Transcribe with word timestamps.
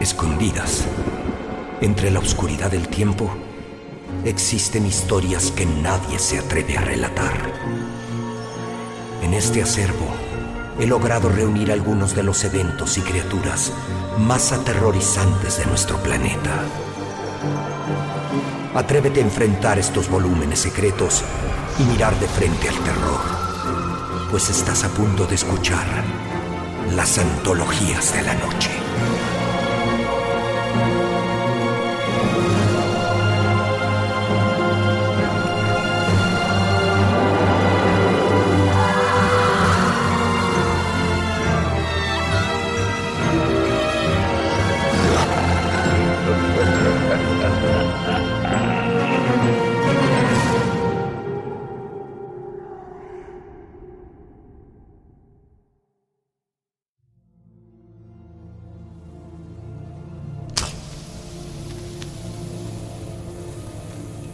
Escondidas, 0.00 0.86
entre 1.82 2.10
la 2.10 2.20
oscuridad 2.20 2.70
del 2.70 2.88
tiempo, 2.88 3.30
existen 4.24 4.86
historias 4.86 5.50
que 5.50 5.66
nadie 5.66 6.18
se 6.18 6.38
atreve 6.38 6.78
a 6.78 6.80
relatar. 6.80 7.52
En 9.20 9.34
este 9.34 9.62
acervo, 9.62 10.06
he 10.78 10.86
logrado 10.86 11.28
reunir 11.28 11.70
algunos 11.70 12.16
de 12.16 12.22
los 12.22 12.42
eventos 12.44 12.96
y 12.96 13.02
criaturas 13.02 13.72
más 14.18 14.52
aterrorizantes 14.52 15.58
de 15.58 15.66
nuestro 15.66 15.98
planeta. 15.98 16.64
Atrévete 18.74 19.20
a 19.20 19.24
enfrentar 19.24 19.78
estos 19.78 20.08
volúmenes 20.08 20.60
secretos 20.60 21.22
y 21.78 21.82
mirar 21.82 22.18
de 22.18 22.26
frente 22.26 22.70
al 22.70 22.78
terror, 22.78 23.20
pues 24.30 24.48
estás 24.48 24.82
a 24.82 24.88
punto 24.88 25.26
de 25.26 25.34
escuchar 25.34 25.86
las 26.96 27.18
antologías 27.18 28.14
de 28.14 28.22
la 28.22 28.32
noche. 28.32 28.70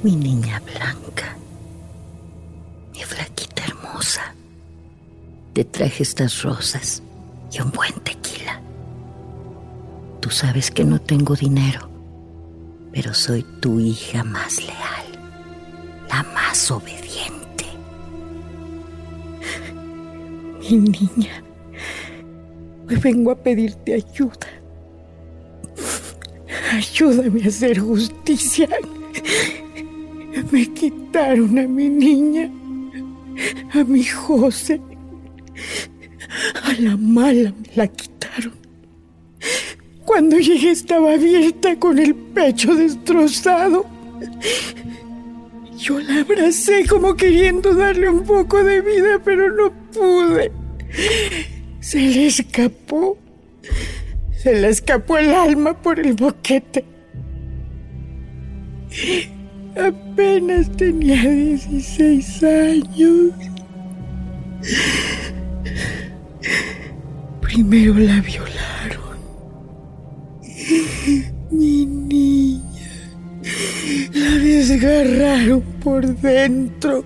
Mi 0.06 0.14
niña 0.14 0.60
blanca, 0.60 1.36
mi 2.92 3.02
flaquita 3.02 3.64
hermosa, 3.64 4.36
te 5.52 5.64
traje 5.64 6.04
estas 6.04 6.44
rosas 6.44 7.02
y 7.50 7.60
un 7.60 7.72
buen 7.72 7.92
tequila. 8.04 8.60
Tú 10.20 10.30
sabes 10.30 10.70
que 10.70 10.84
no 10.84 11.00
tengo 11.00 11.34
dinero, 11.34 11.90
pero 12.92 13.14
soy 13.14 13.44
tu 13.60 13.80
hija 13.80 14.22
más 14.22 14.62
leal, 14.62 15.06
la 16.08 16.22
más 16.22 16.70
obediente. 16.70 17.66
Mi 20.70 20.76
niña, 20.76 21.42
hoy 22.88 22.94
vengo 22.94 23.32
a 23.32 23.36
pedirte 23.42 23.94
ayuda. 23.94 24.46
Ayúdame 26.70 27.42
a 27.42 27.48
hacer 27.48 27.80
justicia. 27.80 28.68
Me 30.50 30.66
quitaron 30.72 31.58
a 31.58 31.66
mi 31.66 31.88
niña, 31.88 32.50
a 33.72 33.84
mi 33.84 34.04
José. 34.04 34.80
A 36.62 36.72
la 36.78 36.96
mala 36.96 37.52
me 37.52 37.68
la 37.74 37.86
quitaron. 37.86 38.52
Cuando 40.04 40.38
llegué 40.38 40.70
estaba 40.70 41.14
abierta 41.14 41.76
con 41.76 41.98
el 41.98 42.14
pecho 42.14 42.74
destrozado. 42.74 43.86
Yo 45.78 45.98
la 46.00 46.20
abracé 46.20 46.86
como 46.86 47.16
queriendo 47.16 47.74
darle 47.74 48.08
un 48.08 48.24
poco 48.24 48.62
de 48.62 48.80
vida, 48.82 49.20
pero 49.24 49.52
no 49.52 49.72
pude. 49.92 50.52
Se 51.80 51.98
le 51.98 52.26
escapó. 52.26 53.18
Se 54.42 54.54
le 54.60 54.68
escapó 54.68 55.18
el 55.18 55.30
alma 55.30 55.80
por 55.80 55.98
el 55.98 56.12
boquete. 56.12 56.84
Apenas 59.76 60.70
tenía 60.76 61.22
16 61.22 62.42
años. 62.42 63.32
Primero 67.42 67.94
la 67.94 68.20
violaron. 68.20 69.18
Mi 71.50 71.84
niña. 71.84 72.62
La 74.14 74.30
desgarraron 74.38 75.60
por 75.82 76.06
dentro. 76.06 77.04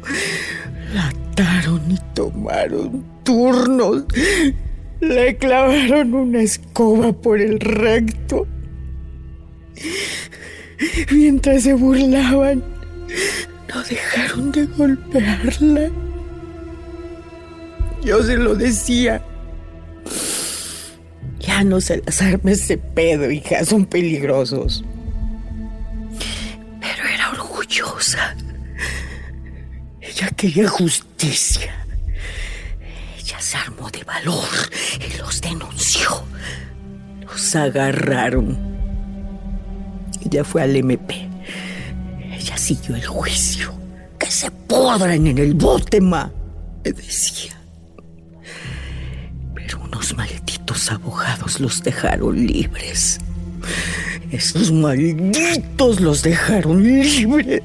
La 0.95 1.09
ataron 1.09 1.91
y 1.91 1.99
tomaron 2.15 3.05
turnos. 3.25 4.05
Le 5.01 5.37
clavaron 5.37 6.15
una 6.15 6.43
escoba 6.43 7.13
por 7.13 7.41
el 7.41 7.59
recto. 7.59 8.47
Mientras 11.11 11.63
se 11.65 11.75
burlaban, 11.75 12.63
no 13.73 13.83
dejaron 13.83 14.53
de 14.53 14.67
golpearla. 14.67 15.91
Yo 18.03 18.23
se 18.23 18.37
lo 18.37 18.55
decía. 18.55 19.23
Ya 21.39 21.65
no 21.65 21.81
se 21.81 22.03
las 22.05 22.23
arme 22.23 22.53
ese 22.53 22.79
pedo, 22.79 23.31
hija, 23.31 23.65
son 23.65 23.85
peligrosos. 23.85 24.85
Pero 26.81 27.09
era 27.13 27.31
orgullosa. 27.31 28.35
Ella 30.01 30.29
quería 30.37 30.69
justicia. 30.69 31.75
Ella 33.19 33.41
se 33.41 33.57
armó 33.57 33.91
de 33.91 34.03
valor 34.05 34.49
y 34.99 35.19
los 35.19 35.41
denunció. 35.41 36.25
Los 37.21 37.55
agarraron. 37.55 38.70
Ella 40.25 40.45
fue 40.45 40.63
al 40.63 40.77
MP. 40.77 41.29
Ella 42.33 42.57
siguió 42.57 42.97
el 42.97 43.07
juicio. 43.07 43.73
Que 44.19 44.31
se 44.31 44.51
podran 44.51 45.27
en 45.27 45.39
el 45.39 45.55
bote, 45.55 46.01
ma. 46.01 46.31
Me 46.85 46.93
decía. 46.93 47.57
Pero 49.55 49.83
unos 49.83 50.17
malditos 50.17 50.91
abogados 50.91 51.61
los 51.61 51.83
dejaron 51.83 52.47
libres. 52.47 53.19
Esos 54.31 54.71
malditos 54.71 56.01
los 56.01 56.23
dejaron 56.23 56.83
libres. 56.83 57.63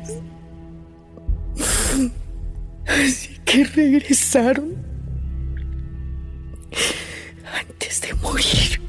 Así 2.87 3.39
que 3.45 3.63
regresaron. 3.65 4.75
Antes 7.59 8.01
de 8.01 8.13
morir, 8.15 8.81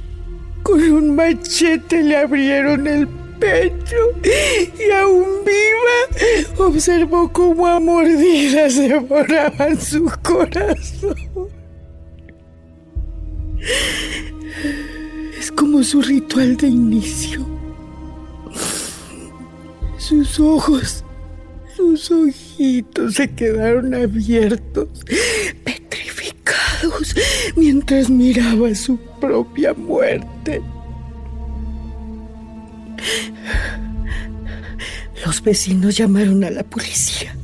con 0.62 0.82
un 0.82 1.14
machete 1.14 2.02
le 2.02 2.17
abrieron 2.17 2.87
el 2.87 3.06
pecho 3.38 3.97
y 4.25 4.91
aún 4.91 5.44
viva 5.44 6.67
observó 6.67 7.31
cómo 7.33 7.67
a 7.67 7.81
mordidas 7.81 8.77
devoraban 8.77 9.81
su 9.81 10.11
corazón. 10.23 11.17
Es 15.38 15.53
como 15.53 15.83
su 15.83 16.03
ritual 16.03 16.56
de 16.56 16.69
inicio. 16.69 17.47
Sus 19.99 20.39
ojos, 20.39 21.05
sus 21.77 22.11
ojitos 22.11 23.15
se 23.15 23.29
quedaron 23.35 23.94
abiertos, 23.94 24.89
petrificados, 25.65 27.15
mientras 27.56 28.09
miraba 28.09 28.75
su 28.75 28.97
propia 29.21 29.75
muerte. 29.75 30.62
Los 35.26 35.43
vecinos 35.43 35.96
llamaron 35.96 36.44
a 36.44 36.50
la 36.50 36.62
policía. 36.62 37.34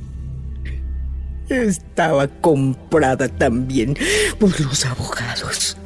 Estaba 1.48 2.28
comprada 2.28 3.26
también 3.26 3.96
por 4.38 4.58
los 4.60 4.86
abogados. 4.86 5.76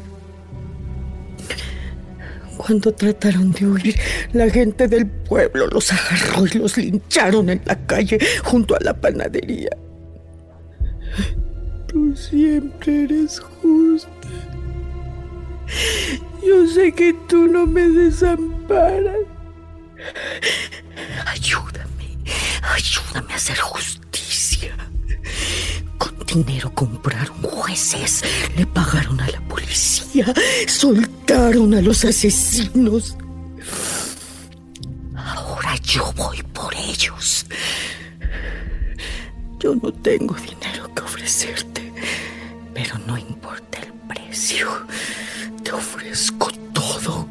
Cuando 2.59 2.93
trataron 2.93 3.51
de 3.53 3.67
huir, 3.67 3.99
la 4.35 4.51
gente 4.51 4.89
del 4.89 5.07
pueblo 5.07 5.69
los 5.69 5.91
agarró 5.91 6.47
y 6.47 6.59
los 6.59 6.77
lincharon 6.77 7.49
en 7.49 7.63
la 7.65 7.79
calle 7.87 8.19
junto 8.45 8.77
a 8.77 8.81
la 8.83 8.93
panadería. 8.93 9.71
Tú 11.87 12.15
siempre 12.15 13.05
eres 13.05 13.41
justa. 13.41 14.29
Yo 16.47 16.67
sé 16.67 16.93
que 16.93 17.15
tú 17.27 17.47
no 17.47 17.67
me 17.67 17.89
desamparas. 17.89 19.17
Ayúdame, 21.37 22.17
ayúdame 22.63 23.35
a 23.35 23.37
hacer 23.37 23.59
justicia. 23.59 24.75
Con 25.99 26.19
dinero 26.27 26.73
compraron 26.75 27.43
jueces, 27.43 28.23
le 28.57 28.65
pagaron 28.67 29.21
a 29.21 29.29
la 29.29 29.41
policía, 29.43 30.33
soltaron 30.67 31.75
a 31.75 31.83
los 31.83 32.07
asesinos. 32.07 33.19
Ahora 35.15 35.77
yo 35.83 36.11
voy 36.17 36.43
por 36.55 36.75
ellos. 36.75 37.45
Yo 39.61 39.75
no 39.75 39.93
tengo 39.93 40.35
dinero 40.37 40.91
que 40.95 41.03
ofrecerte, 41.03 41.93
pero 42.73 42.97
no 43.07 43.19
importa 43.19 43.79
el 43.81 43.93
precio. 44.09 44.69
Te 45.63 45.71
ofrezco 45.73 46.51
todo. 46.73 47.29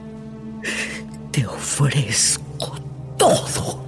Te 1.31 1.47
ofrezco 1.47 2.79
todo. 3.17 3.84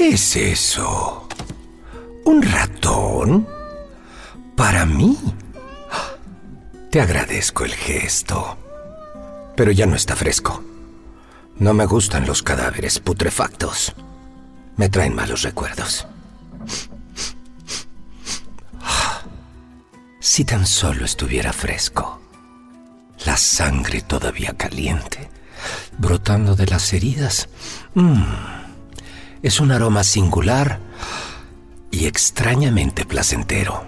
¿Qué 0.00 0.14
es 0.14 0.34
eso? 0.34 1.28
¿Un 2.24 2.40
ratón? 2.40 3.46
¿Para 4.56 4.86
mí? 4.86 5.18
Te 6.90 7.02
agradezco 7.02 7.66
el 7.66 7.74
gesto. 7.74 8.56
Pero 9.54 9.72
ya 9.72 9.84
no 9.84 9.96
está 9.96 10.16
fresco. 10.16 10.64
No 11.58 11.74
me 11.74 11.84
gustan 11.84 12.26
los 12.26 12.42
cadáveres 12.42 12.98
putrefactos. 12.98 13.94
Me 14.78 14.88
traen 14.88 15.14
malos 15.14 15.42
recuerdos. 15.42 16.06
Si 20.18 20.46
tan 20.46 20.66
solo 20.66 21.04
estuviera 21.04 21.52
fresco. 21.52 22.22
La 23.26 23.36
sangre 23.36 24.00
todavía 24.00 24.54
caliente, 24.56 25.28
brotando 25.98 26.56
de 26.56 26.68
las 26.68 26.90
heridas. 26.94 27.50
Mm. 27.92 28.59
Es 29.42 29.60
un 29.60 29.72
aroma 29.72 30.04
singular 30.04 30.80
y 31.90 32.06
extrañamente 32.06 33.04
placentero. 33.04 33.84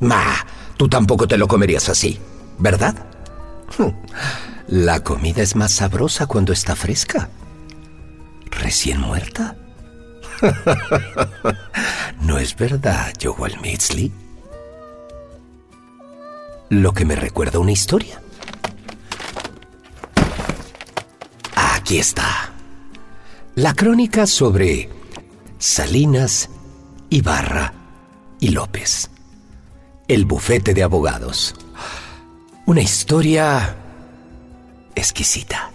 Ma, 0.00 0.46
tú 0.76 0.88
tampoco 0.88 1.26
te 1.26 1.36
lo 1.36 1.48
comerías 1.48 1.88
así, 1.88 2.20
¿verdad? 2.58 2.94
La 4.68 5.00
comida 5.00 5.42
es 5.42 5.56
más 5.56 5.72
sabrosa 5.72 6.26
cuando 6.26 6.52
está 6.52 6.76
fresca. 6.76 7.28
Recién 8.50 9.00
muerta. 9.00 9.56
¿No 12.20 12.38
es 12.38 12.56
verdad, 12.56 13.12
Joel 13.22 13.60
Mitzley? 13.60 14.12
Lo 16.68 16.92
que 16.92 17.04
me 17.04 17.16
recuerda 17.16 17.58
una 17.58 17.72
historia. 17.72 18.20
Aquí 21.54 21.98
está. 21.98 22.45
La 23.56 23.72
crónica 23.72 24.26
sobre 24.26 24.90
Salinas, 25.58 26.50
Ibarra 27.08 27.72
y 28.38 28.48
López. 28.48 29.08
El 30.08 30.26
bufete 30.26 30.74
de 30.74 30.82
abogados. 30.82 31.54
Una 32.66 32.82
historia 32.82 33.74
exquisita. 34.94 35.70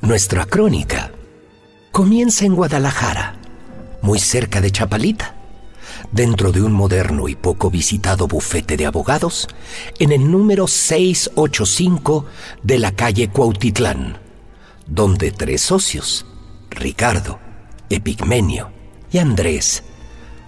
Nuestra 0.00 0.44
crónica 0.44 1.12
comienza 1.92 2.44
en 2.44 2.56
Guadalajara, 2.56 3.36
muy 4.02 4.18
cerca 4.18 4.60
de 4.60 4.72
Chapalita, 4.72 5.36
dentro 6.10 6.50
de 6.50 6.62
un 6.62 6.72
moderno 6.72 7.28
y 7.28 7.36
poco 7.36 7.70
visitado 7.70 8.26
bufete 8.26 8.76
de 8.76 8.86
abogados, 8.86 9.46
en 10.00 10.10
el 10.10 10.28
número 10.28 10.66
685 10.66 12.26
de 12.64 12.80
la 12.80 12.90
calle 12.90 13.28
Cuautitlán, 13.28 14.25
donde 14.86 15.32
tres 15.32 15.62
socios, 15.62 16.26
Ricardo, 16.70 17.38
Epigmenio 17.90 18.70
y 19.10 19.18
Andrés, 19.18 19.82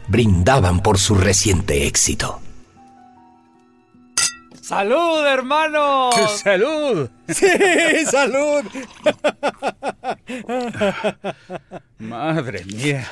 brindaban 0.09 0.81
por 0.81 0.99
su 0.99 1.15
reciente 1.15 1.87
éxito. 1.87 2.41
¡Salud, 4.63 5.25
hermano! 5.27 6.11
¡Salud! 6.43 7.09
¡Sí, 7.29 7.47
salud! 8.11 8.65
Madre 11.99 12.65
mía, 12.67 13.09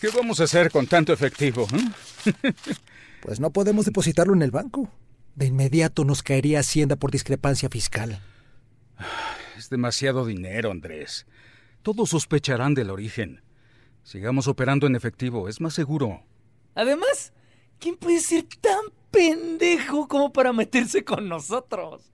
¿qué 0.00 0.08
vamos 0.14 0.40
a 0.40 0.44
hacer 0.44 0.70
con 0.70 0.86
tanto 0.86 1.12
efectivo? 1.12 1.66
eh? 1.72 2.52
Pues 3.22 3.38
no 3.38 3.50
podemos 3.50 3.84
depositarlo 3.84 4.32
en 4.32 4.40
el 4.40 4.50
banco. 4.50 4.88
De 5.34 5.46
inmediato 5.46 6.04
nos 6.04 6.22
caería 6.22 6.60
Hacienda 6.60 6.96
por 6.96 7.10
discrepancia 7.10 7.68
fiscal. 7.68 8.20
Demasiado 9.70 10.26
dinero, 10.26 10.72
Andrés. 10.72 11.28
Todos 11.82 12.10
sospecharán 12.10 12.74
del 12.74 12.90
origen. 12.90 13.40
Sigamos 14.02 14.48
operando 14.48 14.88
en 14.88 14.96
efectivo, 14.96 15.48
es 15.48 15.60
más 15.60 15.74
seguro. 15.74 16.24
Además, 16.74 17.32
¿quién 17.78 17.96
puede 17.96 18.18
ser 18.18 18.46
tan 18.60 18.80
pendejo 19.12 20.08
como 20.08 20.32
para 20.32 20.52
meterse 20.52 21.04
con 21.04 21.28
nosotros? 21.28 22.12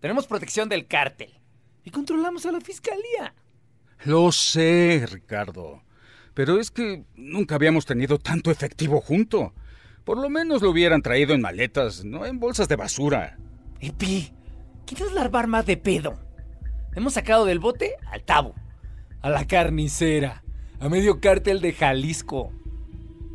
Tenemos 0.00 0.26
protección 0.26 0.68
del 0.68 0.86
cártel 0.86 1.32
y 1.82 1.90
controlamos 1.90 2.44
a 2.44 2.52
la 2.52 2.60
fiscalía. 2.60 3.34
Lo 4.04 4.30
sé, 4.30 5.06
Ricardo. 5.10 5.82
Pero 6.34 6.60
es 6.60 6.70
que 6.70 7.04
nunca 7.16 7.54
habíamos 7.54 7.86
tenido 7.86 8.18
tanto 8.18 8.50
efectivo 8.50 9.00
junto. 9.00 9.54
Por 10.04 10.18
lo 10.18 10.28
menos 10.28 10.60
lo 10.60 10.70
hubieran 10.70 11.00
traído 11.00 11.32
en 11.32 11.40
maletas, 11.40 12.04
no 12.04 12.26
en 12.26 12.38
bolsas 12.38 12.68
de 12.68 12.76
basura. 12.76 13.38
Epi, 13.80 14.30
¿quieres 14.84 15.12
larvar 15.14 15.46
más 15.46 15.64
de 15.64 15.78
pedo? 15.78 16.27
Hemos 16.98 17.14
sacado 17.14 17.44
del 17.44 17.60
bote 17.60 17.94
al 18.10 18.24
tabo, 18.24 18.56
a 19.22 19.30
la 19.30 19.46
carnicera, 19.46 20.42
a 20.80 20.88
medio 20.88 21.20
cártel 21.20 21.60
de 21.60 21.72
Jalisco. 21.72 22.50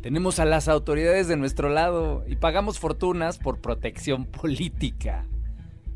Tenemos 0.02 0.38
a 0.38 0.44
las 0.44 0.68
autoridades 0.68 1.28
de 1.28 1.38
nuestro 1.38 1.70
lado 1.70 2.24
y 2.28 2.36
pagamos 2.36 2.78
fortunas 2.78 3.38
por 3.38 3.62
protección 3.62 4.26
política. 4.30 5.24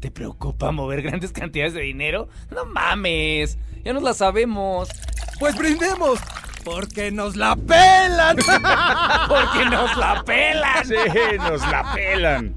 ¿Te 0.01 0.11
preocupa 0.11 0.73
mover 0.73 1.03
grandes 1.03 1.31
cantidades 1.31 1.75
de 1.75 1.83
dinero? 1.83 2.31
No 2.51 2.65
mames, 2.65 3.59
ya 3.85 3.93
nos 3.93 4.03
la 4.03 4.15
sabemos. 4.15 4.89
Pues 5.39 5.55
brindemos, 5.55 6.21
porque 6.65 7.11
nos 7.13 7.37
la 7.37 7.55
pelan. 7.55 8.37
Porque 9.29 9.67
nos 9.71 9.95
la 9.95 10.25
pelan. 10.25 10.87
Sí, 10.87 10.95
nos 11.37 11.61
la 11.71 11.93
pelan. 11.95 12.57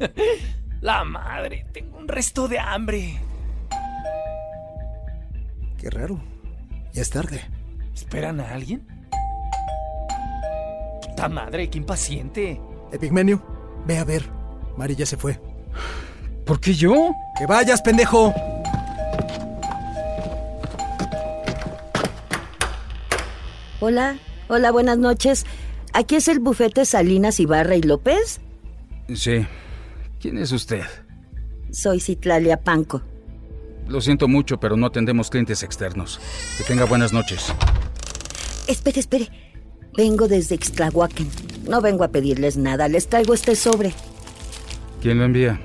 La 0.80 1.04
madre, 1.04 1.66
tengo 1.72 1.98
un 1.98 2.08
resto 2.08 2.48
de 2.48 2.58
hambre. 2.58 3.20
Qué 5.78 5.90
raro. 5.90 6.20
Ya 6.92 7.02
es 7.02 7.10
tarde. 7.10 7.42
¿Esperan 7.94 8.40
a 8.40 8.54
alguien? 8.54 8.86
Puta 11.02 11.28
madre, 11.28 11.68
qué 11.68 11.76
impaciente. 11.76 12.60
Epigmenio, 12.92 13.42
ve 13.86 13.98
a 13.98 14.04
ver. 14.04 14.24
Mari 14.78 14.96
ya 14.96 15.04
se 15.04 15.18
fue. 15.18 15.38
¿Por 16.46 16.60
qué 16.60 16.72
yo? 16.72 17.12
¡Que 17.38 17.46
vayas, 17.46 17.82
pendejo! 17.82 18.32
Hola, 23.80 24.18
hola, 24.48 24.70
buenas 24.70 24.96
noches. 24.96 25.44
¿Aquí 25.92 26.16
es 26.16 26.28
el 26.28 26.40
bufete 26.40 26.86
Salinas 26.86 27.38
Ibarra 27.38 27.76
y 27.76 27.82
López? 27.82 28.40
Sí. 29.14 29.46
¿Quién 30.20 30.36
es 30.36 30.52
usted? 30.52 30.82
Soy 31.72 31.98
Citlalia 31.98 32.58
Panco. 32.58 33.02
Lo 33.88 34.00
siento 34.00 34.28
mucho, 34.28 34.60
pero 34.60 34.76
no 34.76 34.86
atendemos 34.86 35.30
clientes 35.30 35.62
externos. 35.62 36.20
Que 36.58 36.64
tenga 36.64 36.84
buenas 36.84 37.12
noches. 37.12 37.52
Espere, 38.68 39.00
espere. 39.00 39.28
Vengo 39.96 40.28
desde 40.28 40.54
Ixtlahuacan. 40.56 41.26
No 41.68 41.80
vengo 41.80 42.04
a 42.04 42.08
pedirles 42.08 42.56
nada. 42.56 42.86
Les 42.88 43.08
traigo 43.08 43.34
este 43.34 43.56
sobre. 43.56 43.92
¿Quién 45.00 45.18
lo 45.18 45.24
envía? 45.24 45.60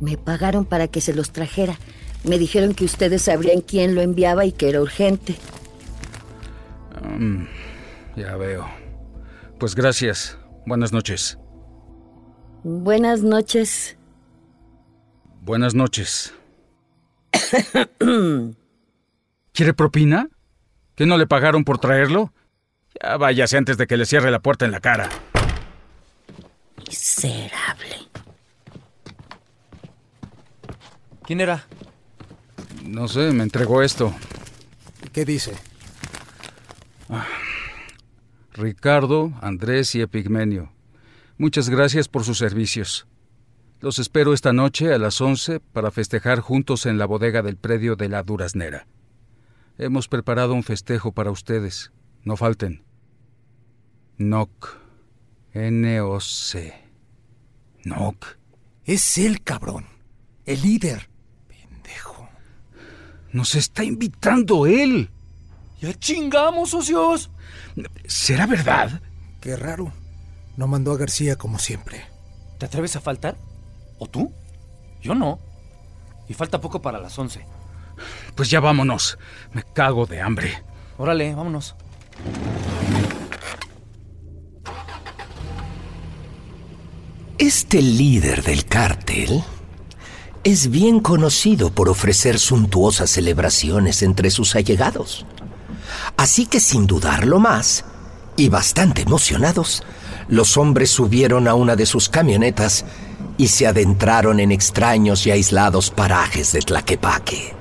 Me 0.00 0.16
pagaron 0.16 0.64
para 0.64 0.88
que 0.88 1.00
se 1.00 1.14
los 1.14 1.30
trajera, 1.30 1.78
Me 2.24 2.38
dijeron 2.38 2.72
que 2.72 2.86
ustedes 2.86 3.22
sabrían 3.22 3.60
quién 3.60 3.94
lo 3.94 4.00
enviaba 4.00 4.46
y 4.46 4.52
que 4.52 4.70
era 4.70 4.80
urgente. 4.80 5.36
Mm, 7.18 7.44
ya 8.16 8.34
veo. 8.36 8.66
Pues 9.58 9.74
gracias. 9.74 10.38
Buenas 10.66 10.92
noches. 10.92 11.38
Buenas 12.64 13.22
noches. 13.22 13.98
Buenas 15.42 15.74
noches. 15.74 16.32
¿Quiere 19.52 19.74
propina? 19.74 20.30
¿Que 20.94 21.04
no 21.04 21.18
le 21.18 21.26
pagaron 21.26 21.64
por 21.64 21.76
traerlo? 21.76 22.32
Ya 23.02 23.18
váyase 23.18 23.58
antes 23.58 23.76
de 23.76 23.86
que 23.86 23.98
le 23.98 24.06
cierre 24.06 24.30
la 24.30 24.38
puerta 24.38 24.64
en 24.64 24.70
la 24.70 24.80
cara. 24.80 25.10
Miserable. 26.88 27.96
¿Quién 31.26 31.42
era? 31.42 31.66
No 32.82 33.08
sé, 33.08 33.30
me 33.32 33.42
entregó 33.42 33.82
esto. 33.82 34.14
¿Qué 35.12 35.26
dice? 35.26 35.52
Ricardo, 38.54 39.34
Andrés 39.42 39.94
y 39.94 40.00
Epigmenio. 40.00 40.73
Muchas 41.36 41.68
gracias 41.68 42.08
por 42.08 42.24
sus 42.24 42.38
servicios. 42.38 43.06
Los 43.80 43.98
espero 43.98 44.32
esta 44.32 44.52
noche 44.52 44.94
a 44.94 44.98
las 44.98 45.20
11 45.20 45.60
para 45.60 45.90
festejar 45.90 46.40
juntos 46.40 46.86
en 46.86 46.96
la 46.96 47.06
bodega 47.06 47.42
del 47.42 47.56
predio 47.56 47.96
de 47.96 48.08
la 48.08 48.22
Duraznera. 48.22 48.86
Hemos 49.76 50.06
preparado 50.06 50.54
un 50.54 50.62
festejo 50.62 51.12
para 51.12 51.32
ustedes. 51.32 51.92
No 52.22 52.36
falten. 52.36 52.84
NOC. 54.16 54.78
N-O-C. 55.52 56.74
NOC. 57.84 58.38
Es 58.84 59.18
él, 59.18 59.42
cabrón. 59.42 59.86
El 60.46 60.62
líder. 60.62 61.08
Pendejo. 61.48 62.28
Nos 63.32 63.56
está 63.56 63.82
invitando 63.82 64.66
él. 64.66 65.10
¡Ya 65.80 65.92
chingamos, 65.94 66.70
socios! 66.70 67.30
¿Será 68.06 68.46
verdad? 68.46 69.02
Qué 69.40 69.56
raro. 69.56 69.92
No 70.56 70.66
mandó 70.66 70.92
a 70.92 70.96
García 70.96 71.36
como 71.36 71.58
siempre. 71.58 72.04
¿Te 72.58 72.66
atreves 72.66 72.96
a 72.96 73.00
faltar? 73.00 73.36
¿O 73.98 74.06
tú? 74.06 74.32
Yo 75.02 75.14
no. 75.14 75.38
Y 76.28 76.34
falta 76.34 76.60
poco 76.60 76.80
para 76.80 77.00
las 77.00 77.18
11. 77.18 77.44
Pues 78.34 78.50
ya 78.50 78.60
vámonos. 78.60 79.18
Me 79.52 79.62
cago 79.62 80.06
de 80.06 80.20
hambre. 80.20 80.62
Órale, 80.98 81.34
vámonos. 81.34 81.74
Este 87.38 87.82
líder 87.82 88.42
del 88.42 88.64
cártel 88.64 89.42
es 90.44 90.70
bien 90.70 91.00
conocido 91.00 91.70
por 91.70 91.88
ofrecer 91.88 92.38
suntuosas 92.38 93.10
celebraciones 93.10 94.02
entre 94.02 94.30
sus 94.30 94.54
allegados. 94.54 95.26
Así 96.16 96.46
que 96.46 96.60
sin 96.60 96.86
dudarlo 96.86 97.40
más, 97.40 97.84
y 98.36 98.48
bastante 98.48 99.02
emocionados, 99.02 99.82
los 100.28 100.56
hombres 100.56 100.90
subieron 100.90 101.48
a 101.48 101.54
una 101.54 101.76
de 101.76 101.86
sus 101.86 102.08
camionetas 102.08 102.84
y 103.36 103.48
se 103.48 103.66
adentraron 103.66 104.40
en 104.40 104.52
extraños 104.52 105.26
y 105.26 105.30
aislados 105.30 105.90
parajes 105.90 106.52
de 106.52 106.60
Tlaquepaque. 106.60 107.54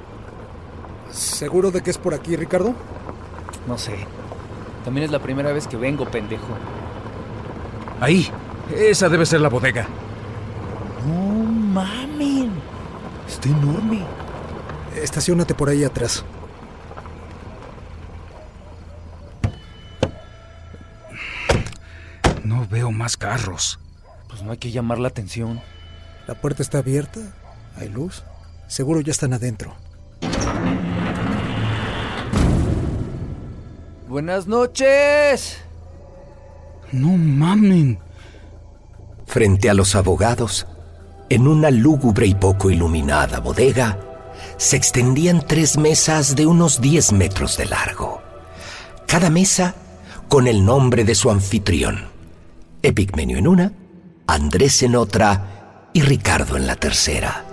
¿Seguro 1.11 1.71
de 1.71 1.81
que 1.81 1.91
es 1.91 1.97
por 1.97 2.13
aquí, 2.13 2.35
Ricardo? 2.35 2.73
No 3.67 3.77
sé. 3.77 3.95
También 4.83 5.05
es 5.05 5.11
la 5.11 5.19
primera 5.19 5.51
vez 5.53 5.67
que 5.67 5.77
vengo, 5.77 6.05
pendejo. 6.05 6.47
Ahí. 7.99 8.29
Esa 8.75 9.09
debe 9.09 9.25
ser 9.25 9.41
la 9.41 9.49
bodega. 9.49 9.87
No 11.07 11.43
mamen. 11.43 12.51
Está 13.27 13.49
enorme. 13.49 14.03
Estaciónate 15.01 15.53
por 15.53 15.69
ahí 15.69 15.83
atrás. 15.83 16.23
No 22.43 22.67
veo 22.67 22.91
más 22.91 23.17
carros. 23.17 23.79
Pues 24.27 24.43
no 24.43 24.51
hay 24.51 24.57
que 24.57 24.71
llamar 24.71 24.99
la 24.99 25.07
atención. 25.07 25.61
La 26.27 26.35
puerta 26.35 26.61
está 26.61 26.79
abierta. 26.79 27.19
Hay 27.77 27.89
luz. 27.89 28.23
Seguro 28.67 29.01
ya 29.01 29.11
están 29.11 29.33
adentro. 29.33 29.75
Buenas 34.07 34.47
noches. 34.47 35.57
No 36.91 37.17
mamen. 37.17 37.99
Frente 39.25 39.69
a 39.69 39.73
los 39.73 39.95
abogados, 39.95 40.67
en 41.29 41.47
una 41.47 41.71
lúgubre 41.71 42.27
y 42.27 42.35
poco 42.35 42.69
iluminada 42.69 43.39
bodega, 43.39 43.97
se 44.57 44.75
extendían 44.75 45.43
tres 45.47 45.77
mesas 45.77 46.35
de 46.35 46.45
unos 46.45 46.81
10 46.81 47.13
metros 47.13 47.57
de 47.57 47.65
largo. 47.65 48.21
Cada 49.07 49.29
mesa 49.31 49.73
con 50.27 50.47
el 50.47 50.63
nombre 50.63 51.03
de 51.03 51.15
su 51.15 51.31
anfitrión. 51.31 52.12
Epigmenio 52.83 53.37
en 53.37 53.47
una, 53.47 53.71
Andrés 54.27 54.83
en 54.83 54.97
otra 54.97 55.89
y 55.93 56.01
Ricardo 56.01 56.57
en 56.57 56.67
la 56.67 56.75
tercera. 56.75 57.45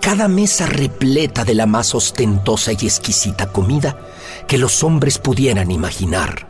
Cada 0.00 0.28
mesa 0.28 0.66
repleta 0.66 1.42
de 1.44 1.54
la 1.54 1.64
más 1.64 1.94
ostentosa 1.94 2.72
y 2.72 2.84
exquisita 2.84 3.50
comida 3.50 3.98
que 4.46 4.58
los 4.58 4.84
hombres 4.84 5.18
pudieran 5.18 5.70
imaginar. 5.70 6.46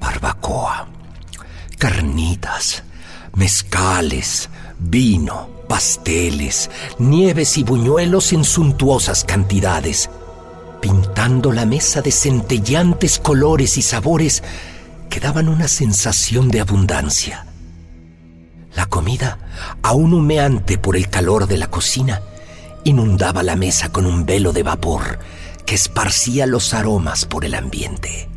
Barbacoa, 0.00 0.86
carnitas, 1.78 2.84
mezcales, 3.34 4.50
vino, 4.78 5.48
pasteles, 5.66 6.70
nieves 6.98 7.56
y 7.56 7.64
buñuelos 7.64 8.34
en 8.34 8.44
suntuosas 8.44 9.24
cantidades, 9.24 10.10
pintando 10.82 11.52
la 11.52 11.64
mesa 11.64 12.02
de 12.02 12.12
centellantes 12.12 13.18
colores 13.18 13.78
y 13.78 13.82
sabores 13.82 14.42
que 15.10 15.20
daban 15.20 15.48
una 15.48 15.68
sensación 15.68 16.48
de 16.48 16.60
abundancia. 16.60 17.44
La 18.74 18.86
comida, 18.86 19.38
aún 19.82 20.14
humeante 20.14 20.78
por 20.78 20.96
el 20.96 21.10
calor 21.10 21.48
de 21.48 21.58
la 21.58 21.68
cocina, 21.68 22.22
inundaba 22.84 23.42
la 23.42 23.56
mesa 23.56 23.90
con 23.90 24.06
un 24.06 24.24
velo 24.24 24.52
de 24.52 24.62
vapor 24.62 25.18
que 25.66 25.74
esparcía 25.74 26.46
los 26.46 26.72
aromas 26.72 27.26
por 27.26 27.44
el 27.44 27.54
ambiente. 27.54 28.28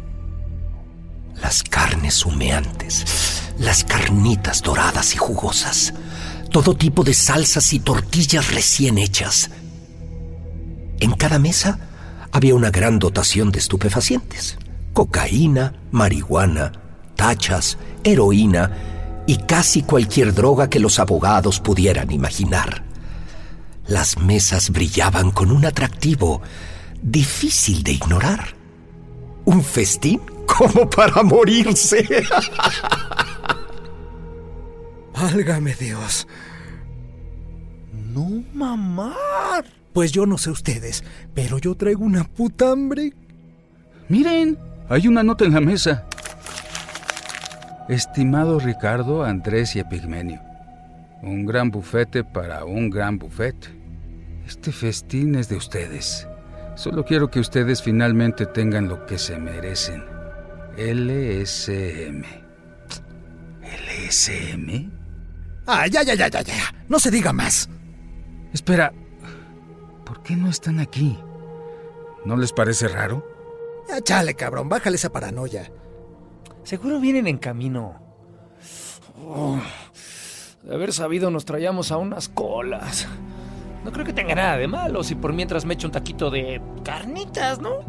Las 1.36 1.64
carnes 1.64 2.26
humeantes, 2.26 3.06
las 3.60 3.84
carnitas 3.84 4.62
doradas 4.62 5.14
y 5.14 5.18
jugosas, 5.18 5.94
todo 6.52 6.76
tipo 6.76 7.04
de 7.04 7.14
salsas 7.14 7.72
y 7.74 7.80
tortillas 7.80 8.52
recién 8.52 8.98
hechas. 8.98 9.52
En 11.00 11.12
cada 11.14 11.38
mesa 11.38 11.80
había 12.32 12.56
una 12.56 12.72
gran 12.72 12.98
dotación 12.98 13.52
de 13.52 13.60
estupefacientes. 13.60 14.58
Cocaína, 14.94 15.74
marihuana, 15.92 16.72
tachas, 17.16 17.78
heroína 18.04 18.72
y 19.26 19.38
casi 19.38 19.84
cualquier 19.84 20.34
droga 20.34 20.70
que 20.70 20.80
los 20.80 21.00
abogados 21.00 21.60
pudieran 21.60 22.12
imaginar. 22.12 22.84
Las 23.88 24.18
mesas 24.18 24.70
brillaban 24.70 25.32
con 25.32 25.52
un 25.52 25.66
atractivo 25.66 26.42
difícil 27.02 27.84
de 27.84 27.94
ignorar. 27.94 28.56
Un 29.46 29.64
festín 29.64 30.22
como 30.46 30.90
para 30.90 31.22
morirse. 31.24 32.08
Válgame 35.14 35.74
Dios. 35.76 36.28
No 38.14 38.44
mamar. 38.54 39.66
Pues 39.92 40.12
yo 40.12 40.26
no 40.26 40.38
sé 40.38 40.50
ustedes, 40.50 41.04
pero 41.34 41.58
yo 41.60 41.76
traigo 41.76 42.04
una 42.04 42.24
puta 42.24 42.72
hambre. 42.72 43.14
Miren, 44.10 44.58
hay 44.90 45.08
una 45.08 45.24
nota 45.24 45.46
en 45.46 45.54
la 45.54 45.62
mesa. 45.62 46.06
Estimado 47.90 48.60
Ricardo, 48.60 49.24
Andrés 49.24 49.76
y 49.76 49.80
Epigmenio, 49.80 50.42
un 51.22 51.46
gran 51.46 51.70
bufete 51.70 52.24
para 52.24 52.66
un 52.66 52.90
gran 52.90 53.18
bufete. 53.18 53.68
Este 54.48 54.72
festín 54.72 55.36
es 55.36 55.50
de 55.50 55.56
ustedes. 55.56 56.28
Solo 56.76 57.06
quiero 57.06 57.30
que 57.30 57.40
ustedes 57.40 57.82
finalmente 57.82 58.46
tengan 58.46 58.88
lo 58.88 59.06
que 59.06 59.18
se 59.18 59.38
merecen. 59.38 60.04
LSM. 60.78 62.24
¿LSM? 63.62 64.92
Ah, 65.68 65.88
ya, 65.88 66.04
ya, 66.04 66.16
ya, 66.16 66.28
ya, 66.28 66.42
ya. 66.42 66.54
No 66.90 67.00
se 67.00 67.12
diga 67.12 67.32
más. 67.32 67.70
Espera, 68.54 68.92
¿por 70.06 70.24
qué 70.24 70.36
no 70.36 70.50
están 70.50 70.80
aquí? 70.80 71.18
¿No 72.26 72.38
les 72.38 72.52
parece 72.52 72.88
raro? 72.88 73.33
Ya 73.88 74.02
chale, 74.02 74.36
cabrón, 74.36 74.70
bájale 74.70 74.96
esa 74.96 75.12
paranoia. 75.12 75.72
Seguro 76.64 77.00
vienen 77.00 77.28
en 77.28 77.38
camino. 77.38 78.00
Oh, 79.26 79.60
de 80.64 80.74
haber 80.74 80.94
sabido 80.94 81.30
nos 81.30 81.46
traíamos 81.46 81.92
a 81.92 81.98
unas 81.98 82.30
colas. 82.30 83.08
No 83.84 83.92
creo 83.92 84.06
que 84.06 84.14
tenga 84.14 84.36
nada 84.36 84.58
de 84.58 84.68
malo 84.68 85.04
si 85.04 85.16
por 85.16 85.34
mientras 85.34 85.66
me 85.66 85.74
echo 85.74 85.88
un 85.88 85.92
taquito 85.92 86.32
de 86.32 86.62
carnitas, 86.84 87.60
¿no? 87.60 87.80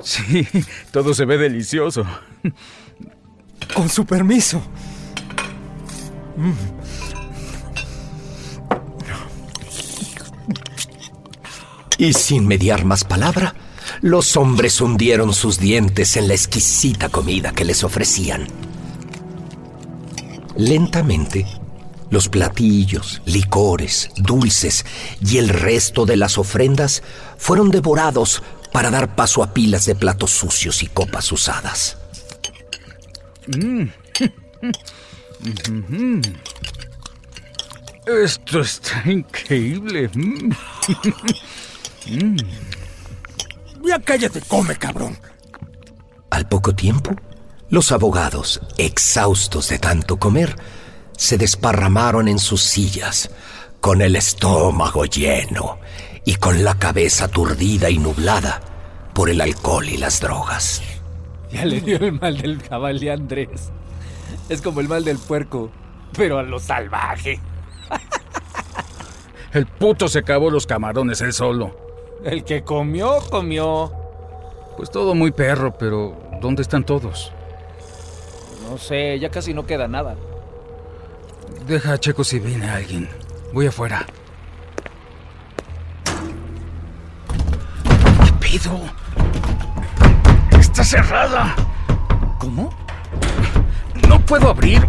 Sí, 0.00 0.46
todo 0.92 1.12
se 1.12 1.24
ve 1.24 1.38
delicioso. 1.38 2.04
Con 3.74 3.88
su 3.88 4.06
permiso. 4.06 4.62
Y 11.98 12.12
sin 12.12 12.46
mediar 12.46 12.84
más 12.84 13.02
palabra, 13.02 13.54
los 14.00 14.36
hombres 14.36 14.80
hundieron 14.80 15.34
sus 15.34 15.58
dientes 15.58 16.16
en 16.16 16.28
la 16.28 16.34
exquisita 16.34 17.08
comida 17.08 17.52
que 17.52 17.64
les 17.64 17.82
ofrecían. 17.82 18.46
Lentamente, 20.56 21.44
los 22.10 22.28
platillos, 22.28 23.20
licores, 23.24 24.10
dulces 24.16 24.86
y 25.20 25.38
el 25.38 25.48
resto 25.48 26.06
de 26.06 26.16
las 26.16 26.38
ofrendas 26.38 27.02
fueron 27.36 27.70
devorados 27.70 28.42
para 28.72 28.90
dar 28.90 29.16
paso 29.16 29.42
a 29.42 29.52
pilas 29.52 29.84
de 29.86 29.94
platos 29.94 30.30
sucios 30.30 30.82
y 30.82 30.86
copas 30.86 31.32
usadas. 31.32 31.96
Esto 38.06 38.60
está 38.60 39.02
increíble. 39.04 40.10
Mm. 42.08 42.36
Ya 43.86 43.98
cállate, 44.00 44.40
come, 44.42 44.76
cabrón. 44.76 45.18
Al 46.30 46.48
poco 46.48 46.74
tiempo, 46.74 47.10
los 47.70 47.92
abogados, 47.92 48.60
exhaustos 48.76 49.68
de 49.68 49.78
tanto 49.78 50.18
comer, 50.18 50.56
se 51.16 51.38
desparramaron 51.38 52.28
en 52.28 52.38
sus 52.38 52.62
sillas, 52.62 53.30
con 53.80 54.02
el 54.02 54.16
estómago 54.16 55.04
lleno 55.04 55.78
y 56.24 56.34
con 56.36 56.64
la 56.64 56.78
cabeza 56.78 57.26
aturdida 57.26 57.90
y 57.90 57.98
nublada 57.98 58.60
por 59.14 59.30
el 59.30 59.40
alcohol 59.40 59.88
y 59.88 59.96
las 59.96 60.20
drogas. 60.20 60.82
Ya 61.50 61.64
le 61.64 61.80
dio 61.80 61.96
el 61.98 62.12
mal 62.12 62.36
del 62.36 62.62
caballo 62.62 63.12
Andrés. 63.12 63.70
Es 64.48 64.60
como 64.60 64.80
el 64.80 64.88
mal 64.88 65.04
del 65.04 65.18
puerco, 65.18 65.70
pero 66.16 66.38
a 66.38 66.42
lo 66.42 66.58
salvaje. 66.58 67.40
El 69.52 69.66
puto 69.66 70.08
se 70.08 70.18
acabó 70.18 70.50
los 70.50 70.66
camarones 70.66 71.20
él 71.22 71.32
solo. 71.32 71.87
El 72.24 72.44
que 72.44 72.62
comió, 72.62 73.18
comió. 73.30 73.92
Pues 74.76 74.90
todo 74.90 75.14
muy 75.14 75.30
perro, 75.30 75.76
pero 75.78 76.16
¿dónde 76.40 76.62
están 76.62 76.84
todos? 76.84 77.32
No 78.68 78.76
sé, 78.78 79.18
ya 79.18 79.30
casi 79.30 79.54
no 79.54 79.66
queda 79.66 79.88
nada. 79.88 80.16
Deja 81.66 81.94
a 81.94 81.98
Checo 81.98 82.24
si 82.24 82.38
viene 82.38 82.68
alguien. 82.68 83.08
Voy 83.52 83.66
afuera. 83.66 84.06
¿Qué 88.24 88.32
pido? 88.40 88.78
Está 90.58 90.84
cerrada. 90.84 91.54
¿Cómo? 92.38 92.70
No 94.08 94.20
puedo 94.20 94.50
abrir. 94.50 94.86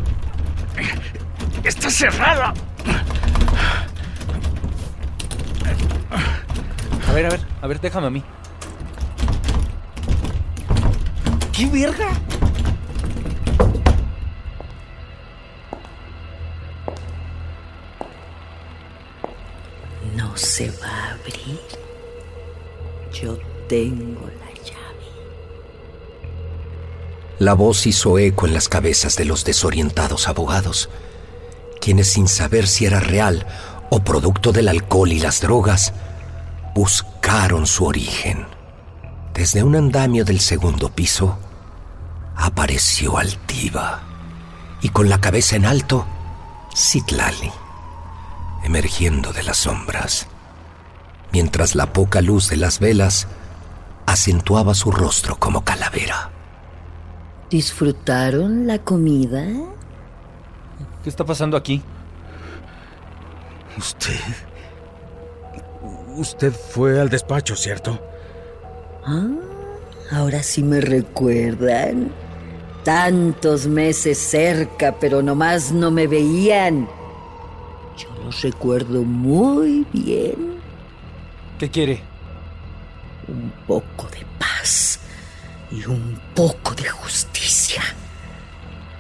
Está 1.64 1.90
cerrada. 1.90 2.54
A 7.08 7.09
ver, 7.22 7.26
a 7.26 7.30
ver, 7.30 7.48
a 7.62 7.68
ver, 7.68 7.82
déjame 7.82 8.08
a 8.08 8.10
mí. 8.10 8.24
¿Qué 11.52 11.66
verga? 11.66 12.10
No 20.16 20.38
se 20.38 20.72
va 20.72 20.88
a 20.88 21.12
abrir. 21.12 21.60
Yo 23.12 23.38
tengo 23.68 24.22
la 24.22 24.54
llave. 24.64 25.10
La 27.40 27.54
voz 27.54 27.86
hizo 27.86 28.18
eco 28.18 28.48
en 28.48 28.54
las 28.54 28.70
cabezas 28.70 29.18
de 29.18 29.26
los 29.26 29.44
desorientados 29.44 30.30
abogados, 30.30 30.90
quienes 31.82 32.08
sin 32.08 32.30
saber 32.30 32.68
si 32.68 32.86
era 32.86 33.02
real 33.02 33.46
o 33.90 34.00
producto 34.06 34.54
del 34.54 34.70
alcohol 34.70 35.12
y 35.12 35.20
las 35.20 35.42
drogas, 35.42 35.94
buscaron 37.30 37.68
su 37.68 37.86
origen. 37.86 38.48
Desde 39.36 39.62
un 39.62 39.76
andamio 39.76 40.26
del 40.26 40.40
segundo 40.40 40.90
piso, 40.90 41.38
apareció 42.36 43.20
altiva 43.20 44.02
y 44.82 44.90
con 44.90 45.10
la 45.10 45.22
cabeza 45.22 45.56
en 45.56 45.68
alto, 45.68 46.08
Citlali, 46.76 47.52
emergiendo 48.64 49.32
de 49.32 49.44
las 49.44 49.58
sombras, 49.58 50.26
mientras 51.32 51.76
la 51.76 51.94
poca 51.94 52.22
luz 52.22 52.50
de 52.50 52.58
las 52.58 52.80
velas 52.80 53.28
acentuaba 54.08 54.74
su 54.74 54.90
rostro 54.90 55.36
como 55.38 55.64
calavera. 55.64 56.32
¿Disfrutaron 57.52 58.66
la 58.66 58.80
comida? 58.80 59.46
¿Qué 61.04 61.10
está 61.10 61.24
pasando 61.26 61.58
aquí? 61.58 61.84
Usted. 63.78 64.49
Usted 66.16 66.54
fue 66.54 67.00
al 67.00 67.10
despacho, 67.10 67.56
¿cierto? 67.56 68.00
Ah, 69.06 69.28
ahora 70.12 70.44
sí 70.44 70.64
me 70.64 70.82
recuerdan. 70.82 72.12
Tantos 72.84 73.68
meses 73.68 74.18
cerca, 74.18 74.96
pero 75.00 75.22
nomás 75.22 75.72
no 75.72 75.92
me 75.92 76.08
veían. 76.08 76.88
Yo 77.98 78.08
los 78.24 78.42
recuerdo 78.42 79.04
muy 79.04 79.86
bien. 79.94 80.60
¿Qué 81.58 81.70
quiere? 81.70 82.02
Un 83.28 83.52
poco 83.68 84.08
de 84.10 84.26
paz 84.40 85.00
y 85.72 85.86
un 85.86 86.20
poco 86.34 86.74
de 86.74 86.90
justicia. 86.90 87.84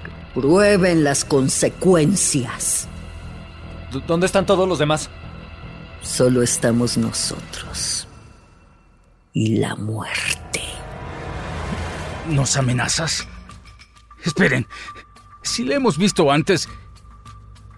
Que 0.03 0.39
prueben 0.39 1.03
las 1.03 1.23
consecuencias. 1.25 2.87
¿Dónde 4.05 4.25
están 4.25 4.45
todos 4.45 4.67
los 4.67 4.77
demás? 4.77 5.09
Solo 6.09 6.41
estamos 6.41 6.97
nosotros. 6.97 8.07
Y 9.31 9.57
la 9.57 9.75
muerte. 9.75 10.61
¿Nos 12.27 12.57
amenazas? 12.57 13.27
Esperen. 14.25 14.65
Si 15.43 15.63
la 15.63 15.75
hemos 15.75 15.99
visto 15.99 16.31
antes. 16.31 16.67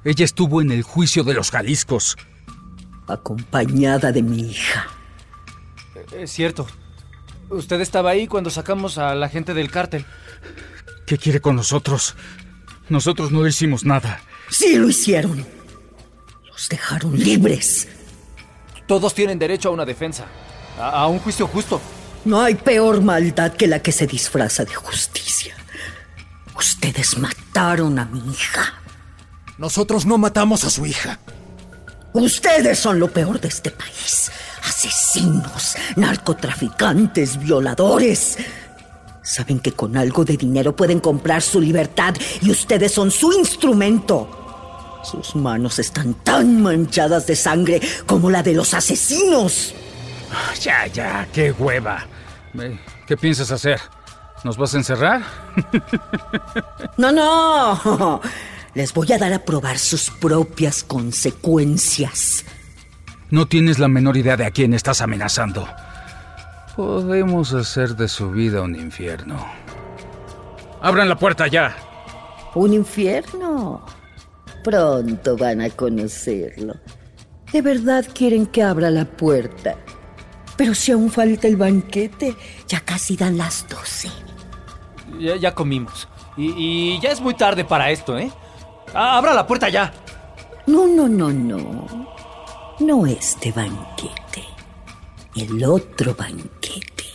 Ella 0.06 0.24
estuvo 0.24 0.62
en 0.62 0.72
el 0.72 0.82
juicio 0.82 1.24
de 1.24 1.34
los 1.34 1.52
Jaliscos. 1.52 2.18
Acompañada 3.06 4.14
de 4.14 4.24
mi 4.24 4.50
hija. 4.50 4.88
Es 6.14 6.32
cierto. 6.32 6.66
Usted 7.50 7.82
estaba 7.82 8.12
ahí 8.12 8.28
cuando 8.28 8.50
sacamos 8.50 8.98
a 8.98 9.14
la 9.14 9.28
gente 9.28 9.54
del 9.54 9.70
cártel. 9.70 10.06
¿Qué 11.06 11.18
quiere 11.18 11.42
con 11.42 11.58
nosotros? 11.58 12.16
Nosotros 12.88 13.32
no 13.32 13.46
hicimos 13.46 13.84
nada. 13.84 14.22
Sí 14.50 14.78
lo 14.78 14.88
hicieron. 14.88 15.46
Los 16.48 16.70
dejaron 16.70 17.20
libres. 17.20 17.90
Todos 18.92 19.14
tienen 19.14 19.40
derecho 19.40 19.70
a 19.70 19.72
una 19.72 19.86
defensa. 19.86 20.26
A, 20.78 20.90
a 20.90 21.08
un 21.08 21.20
juicio 21.20 21.48
justo. 21.48 21.80
No 22.26 22.42
hay 22.42 22.56
peor 22.56 23.00
maldad 23.00 23.54
que 23.54 23.66
la 23.66 23.82
que 23.82 23.94
se 23.94 24.06
disfraza 24.06 24.66
de 24.66 24.74
justicia. 24.74 25.56
Ustedes 26.58 27.18
mataron 27.18 27.98
a 28.00 28.04
mi 28.04 28.20
hija. 28.30 28.82
Nosotros 29.58 30.06
no 30.06 30.18
matamos 30.18 30.66
a 30.66 30.70
su 30.70 30.86
hija. 30.86 31.20
Ustedes 32.12 32.80
son 32.80 33.00
lo 33.00 33.08
peor 33.08 33.40
de 33.40 33.48
este 33.48 33.72
país. 33.72 34.30
Asesinos, 34.68 35.78
narcotraficantes, 35.96 37.38
violadores. 37.40 38.40
Saben 39.24 39.62
que 39.62 39.72
con 39.72 39.96
algo 39.96 40.26
de 40.26 40.36
dinero 40.36 40.76
pueden 40.76 41.00
comprar 41.00 41.42
su 41.42 41.62
libertad 41.62 42.14
y 42.42 42.52
ustedes 42.52 42.92
son 42.92 43.10
su 43.10 43.32
instrumento. 43.32 44.41
Sus 45.04 45.36
manos 45.36 45.80
están 45.80 46.14
tan 46.14 46.62
manchadas 46.62 47.26
de 47.28 47.36
sangre 47.36 47.82
como 48.06 48.30
la 48.30 48.44
de 48.44 48.54
los 48.54 48.74
asesinos. 48.74 49.74
Ya, 50.62 50.88
ya, 50.88 51.28
qué 51.34 51.52
hueva. 51.52 52.06
Eh, 52.60 52.80
¿Qué 53.08 53.18
piensas 53.18 53.52
hacer? 53.52 53.80
¿Nos 54.44 54.58
vas 54.58 54.74
a 54.74 54.78
encerrar? 54.78 55.22
No, 56.98 57.12
no. 57.12 58.22
Les 58.76 58.94
voy 58.94 59.12
a 59.12 59.18
dar 59.18 59.34
a 59.34 59.40
probar 59.40 59.80
sus 59.80 60.12
propias 60.12 60.84
consecuencias. 60.84 62.46
No 63.30 63.48
tienes 63.48 63.80
la 63.80 63.88
menor 63.88 64.18
idea 64.18 64.38
de 64.38 64.46
a 64.46 64.52
quién 64.52 64.74
estás 64.74 65.02
amenazando. 65.02 65.68
Podemos 66.76 67.54
hacer 67.54 67.96
de 67.96 68.08
su 68.08 68.30
vida 68.30 68.62
un 68.62 68.76
infierno. 68.76 69.44
Abran 70.82 71.10
la 71.10 71.18
puerta 71.18 71.48
ya. 71.48 71.76
¿Un 72.54 72.74
infierno? 72.74 73.84
Pronto 74.64 75.38
van 75.38 75.62
a 75.62 75.70
conocerlo. 75.70 76.76
¿De 77.52 77.62
verdad 77.62 78.06
quieren 78.14 78.46
que 78.46 78.64
abra 78.64 78.90
la 78.90 79.06
puerta? 79.06 79.76
Pero 80.56 80.74
si 80.76 80.92
aún 80.92 81.10
falta 81.10 81.48
el 81.48 81.58
banquete, 81.58 82.36
ya 82.68 82.80
casi 82.82 83.18
dan 83.18 83.38
las 83.38 83.68
doce. 83.68 84.10
Ya, 85.20 85.36
ya 85.36 85.54
comimos. 85.54 86.08
Y, 86.38 86.54
y 86.96 87.00
ya 87.02 87.12
es 87.12 87.20
muy 87.20 87.34
tarde 87.34 87.66
para 87.66 87.92
esto, 87.92 88.18
¿eh? 88.18 88.32
Abra 88.94 89.34
la 89.34 89.48
puerta 89.48 89.70
ya. 89.70 89.92
No, 90.68 90.88
no, 90.88 91.08
no, 91.08 91.32
no. 91.32 92.08
No 92.80 93.06
este 93.06 93.52
banquete. 93.52 94.46
El 95.36 95.64
otro 95.64 96.14
banquete. 96.14 97.06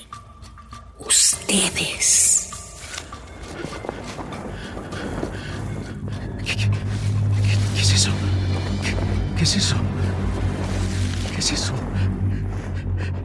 Ustedes. 0.99 2.26
Es 9.47 9.57
eso? 9.57 9.77
¿Qué 11.33 11.39
es 11.39 11.53
eso? 11.53 11.73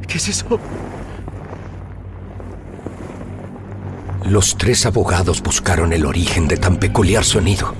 ¿Qué 0.07 0.17
es 0.17 0.27
eso? 0.27 0.60
Los 4.25 4.55
tres 4.55 4.86
abogados 4.86 5.41
buscaron 5.41 5.93
el 5.93 6.05
origen 6.05 6.47
de 6.47 6.57
tan 6.57 6.77
peculiar 6.77 7.23
sonido. 7.23 7.73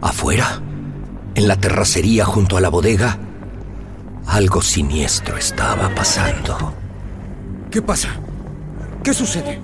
Afuera, 0.00 0.62
en 1.34 1.48
la 1.48 1.56
terracería 1.56 2.24
junto 2.24 2.56
a 2.56 2.62
la 2.62 2.70
bodega, 2.70 3.18
algo 4.26 4.62
siniestro 4.62 5.36
estaba 5.36 5.94
pasando. 5.94 6.72
¿Qué 7.70 7.82
pasa? 7.82 8.08
¿Qué 9.04 9.12
sucede? 9.12 9.60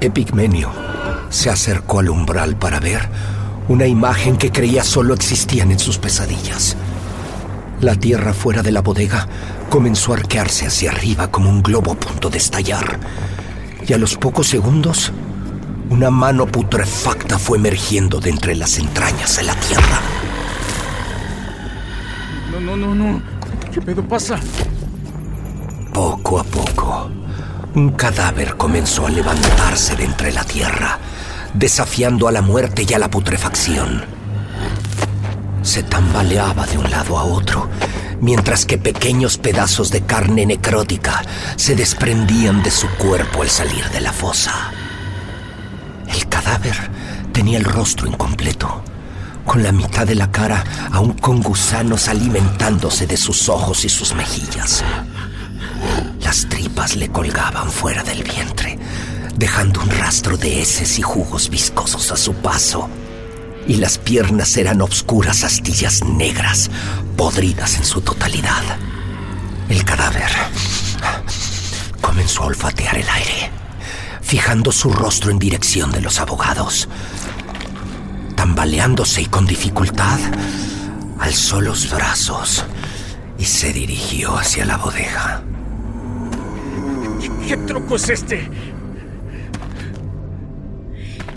Epigmenio 0.00 0.72
se 1.28 1.50
acercó 1.50 1.98
al 1.98 2.08
umbral 2.08 2.56
para 2.56 2.80
ver 2.80 3.06
una 3.68 3.86
imagen 3.86 4.36
que 4.36 4.50
creía 4.50 4.84
solo 4.84 5.14
existían 5.14 5.70
en 5.70 5.78
sus 5.78 5.98
pesadillas. 5.98 6.76
La 7.80 7.96
tierra 7.96 8.32
fuera 8.32 8.62
de 8.62 8.72
la 8.72 8.80
bodega 8.80 9.26
comenzó 9.68 10.12
a 10.12 10.16
arquearse 10.16 10.66
hacia 10.66 10.90
arriba 10.90 11.30
como 11.30 11.50
un 11.50 11.62
globo 11.62 11.92
a 11.92 11.96
punto 11.96 12.30
de 12.30 12.38
estallar. 12.38 13.00
Y 13.86 13.92
a 13.92 13.98
los 13.98 14.16
pocos 14.16 14.46
segundos, 14.46 15.12
una 15.90 16.10
mano 16.10 16.46
putrefacta 16.46 17.38
fue 17.38 17.58
emergiendo 17.58 18.20
de 18.20 18.30
entre 18.30 18.54
las 18.54 18.78
entrañas 18.78 19.36
de 19.36 19.42
la 19.42 19.54
tierra. 19.56 20.00
No, 22.52 22.60
no, 22.60 22.76
no, 22.76 22.94
no. 22.94 23.22
¿Qué 23.72 23.80
pedo 23.80 24.06
pasa? 24.06 24.38
Poco 25.92 26.38
a 26.38 26.44
poco, 26.44 27.10
un 27.74 27.90
cadáver 27.90 28.56
comenzó 28.56 29.06
a 29.06 29.10
levantarse 29.10 29.96
de 29.96 30.04
entre 30.04 30.32
la 30.32 30.44
tierra, 30.44 30.98
desafiando 31.54 32.28
a 32.28 32.32
la 32.32 32.42
muerte 32.42 32.84
y 32.88 32.92
a 32.94 32.98
la 32.98 33.10
putrefacción. 33.10 34.04
Se 35.62 35.82
tambaleaba 35.82 36.66
de 36.66 36.78
un 36.78 36.90
lado 36.90 37.18
a 37.18 37.24
otro, 37.24 37.68
mientras 38.20 38.66
que 38.66 38.78
pequeños 38.78 39.38
pedazos 39.38 39.90
de 39.90 40.02
carne 40.02 40.46
necrótica 40.46 41.22
se 41.56 41.74
desprendían 41.74 42.62
de 42.62 42.70
su 42.70 42.88
cuerpo 42.96 43.42
al 43.42 43.50
salir 43.50 43.88
de 43.90 44.00
la 44.00 44.12
fosa. 44.12 44.72
El 46.08 46.28
cadáver 46.28 46.76
tenía 47.32 47.58
el 47.58 47.64
rostro 47.64 48.06
incompleto, 48.06 48.82
con 49.44 49.62
la 49.62 49.72
mitad 49.72 50.06
de 50.06 50.14
la 50.14 50.30
cara 50.30 50.64
aún 50.92 51.12
con 51.14 51.40
gusanos 51.40 52.08
alimentándose 52.08 53.06
de 53.06 53.16
sus 53.16 53.48
ojos 53.48 53.84
y 53.84 53.88
sus 53.88 54.14
mejillas. 54.14 54.84
Las 56.20 56.48
tripas 56.48 56.96
le 56.96 57.08
colgaban 57.08 57.70
fuera 57.70 58.02
del 58.02 58.22
vientre, 58.22 58.71
dejando 59.36 59.80
un 59.80 59.90
rastro 59.90 60.36
de 60.36 60.60
heces 60.60 60.98
y 60.98 61.02
jugos 61.02 61.48
viscosos 61.48 62.12
a 62.12 62.16
su 62.16 62.34
paso. 62.34 62.88
Y 63.66 63.76
las 63.76 63.98
piernas 63.98 64.56
eran 64.56 64.80
obscuras 64.82 65.44
astillas 65.44 66.04
negras, 66.04 66.70
podridas 67.16 67.76
en 67.76 67.84
su 67.84 68.00
totalidad. 68.00 68.62
El 69.68 69.84
cadáver 69.84 70.30
comenzó 72.00 72.42
a 72.42 72.46
olfatear 72.46 72.96
el 72.98 73.08
aire, 73.08 73.50
fijando 74.20 74.72
su 74.72 74.92
rostro 74.92 75.30
en 75.30 75.38
dirección 75.38 75.92
de 75.92 76.00
los 76.00 76.18
abogados. 76.18 76.88
Tambaleándose 78.34 79.22
y 79.22 79.26
con 79.26 79.46
dificultad, 79.46 80.18
alzó 81.18 81.60
los 81.60 81.90
brazos 81.90 82.64
y 83.38 83.44
se 83.44 83.72
dirigió 83.72 84.36
hacia 84.36 84.64
la 84.64 84.76
bodega. 84.76 85.42
¿Qué 87.46 87.56
truco 87.56 87.96
es 87.96 88.08
este? 88.08 88.50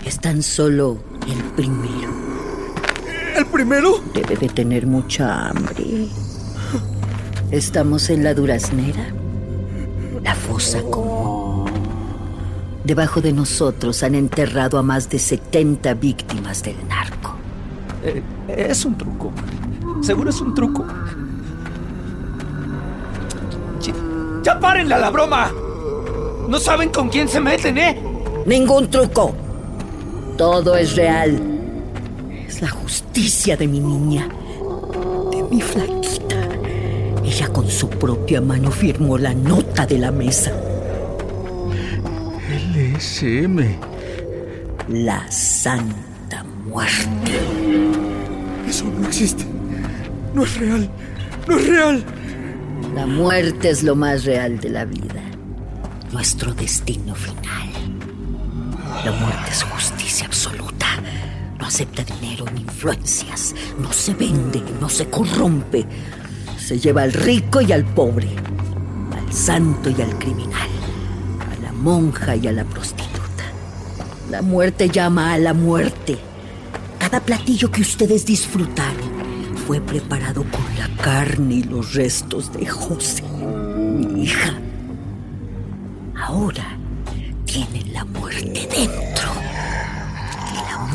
Es 0.06 0.20
tan 0.20 0.40
solo 0.40 0.98
el 1.26 1.42
primero. 1.56 2.12
¿El 3.36 3.44
primero? 3.46 4.00
Debe 4.14 4.36
de 4.36 4.48
tener 4.48 4.86
mucha 4.86 5.48
hambre. 5.48 6.06
Estamos 7.50 8.08
en 8.10 8.22
la 8.22 8.32
duraznera. 8.32 9.12
La 10.22 10.36
fosa 10.36 10.80
común. 10.82 11.68
Debajo 12.84 13.20
de 13.20 13.32
nosotros 13.32 14.04
han 14.04 14.14
enterrado 14.14 14.78
a 14.78 14.82
más 14.84 15.10
de 15.10 15.18
70 15.18 15.94
víctimas 15.94 16.62
del 16.62 16.76
narco. 16.86 17.34
Eh, 18.04 18.22
es 18.46 18.84
un 18.84 18.96
truco. 18.96 19.32
Seguro 20.02 20.30
es 20.30 20.40
un 20.40 20.54
truco. 20.54 20.86
Ya, 24.44 24.60
ya 24.60 24.84
la 24.84 25.10
broma. 25.10 25.50
No 26.48 26.60
saben 26.60 26.90
con 26.90 27.08
quién 27.08 27.28
se 27.28 27.40
meten, 27.40 27.76
¿eh? 27.76 28.00
Ningún 28.46 28.88
truco. 28.88 29.45
Todo 30.36 30.76
es 30.76 30.96
real. 30.96 31.40
Es 32.46 32.60
la 32.60 32.68
justicia 32.68 33.56
de 33.56 33.66
mi 33.66 33.80
niña, 33.80 34.28
de 35.30 35.42
mi 35.44 35.62
flaquita. 35.62 36.36
Ella 37.24 37.48
con 37.48 37.70
su 37.70 37.88
propia 37.88 38.42
mano 38.42 38.70
firmó 38.70 39.16
la 39.16 39.32
nota 39.32 39.86
de 39.86 39.98
la 39.98 40.12
mesa. 40.12 40.52
LSM. 42.74 43.60
La 44.88 45.30
Santa 45.32 46.44
Muerte. 46.66 47.40
Eso 48.68 48.84
no 48.84 49.06
existe. 49.08 49.44
No 50.34 50.44
es 50.44 50.58
real. 50.58 50.90
No 51.48 51.56
es 51.56 51.66
real. 51.66 52.04
La 52.94 53.06
muerte 53.06 53.70
es 53.70 53.82
lo 53.82 53.96
más 53.96 54.24
real 54.24 54.60
de 54.60 54.68
la 54.68 54.84
vida. 54.84 55.22
Nuestro 56.12 56.52
destino 56.52 57.14
final. 57.14 57.70
La 59.04 59.12
muerte 59.12 59.50
es 59.50 59.64
absoluta. 60.24 60.86
No 61.58 61.66
acepta 61.66 62.04
dinero 62.04 62.44
ni 62.54 62.60
influencias. 62.62 63.54
No 63.78 63.92
se 63.92 64.14
vende, 64.14 64.62
no 64.80 64.88
se 64.88 65.08
corrompe. 65.08 65.86
Se 66.58 66.78
lleva 66.78 67.02
al 67.02 67.12
rico 67.12 67.60
y 67.60 67.72
al 67.72 67.84
pobre. 67.84 68.28
Al 69.16 69.32
santo 69.32 69.90
y 69.90 70.00
al 70.00 70.18
criminal. 70.18 70.68
A 71.50 71.62
la 71.62 71.72
monja 71.72 72.36
y 72.36 72.46
a 72.46 72.52
la 72.52 72.64
prostituta. 72.64 73.44
La 74.30 74.42
muerte 74.42 74.88
llama 74.88 75.32
a 75.32 75.38
la 75.38 75.54
muerte. 75.54 76.18
Cada 76.98 77.20
platillo 77.20 77.70
que 77.70 77.82
ustedes 77.82 78.26
disfrutaron 78.26 79.16
fue 79.66 79.80
preparado 79.80 80.44
con 80.44 80.64
la 80.78 80.88
carne 81.02 81.56
y 81.56 81.62
los 81.64 81.94
restos 81.94 82.52
de 82.52 82.66
José, 82.66 83.22
mi 83.22 84.22
hija. 84.22 84.54
Ahora 86.16 86.78
tienen 87.44 87.92
la 87.92 88.04
muerte 88.04 88.68
dentro. 88.70 89.05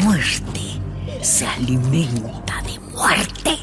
Muerte 0.02 0.82
se 1.22 1.46
alimenta 1.46 2.62
de 2.64 2.80
muerte. 2.92 3.58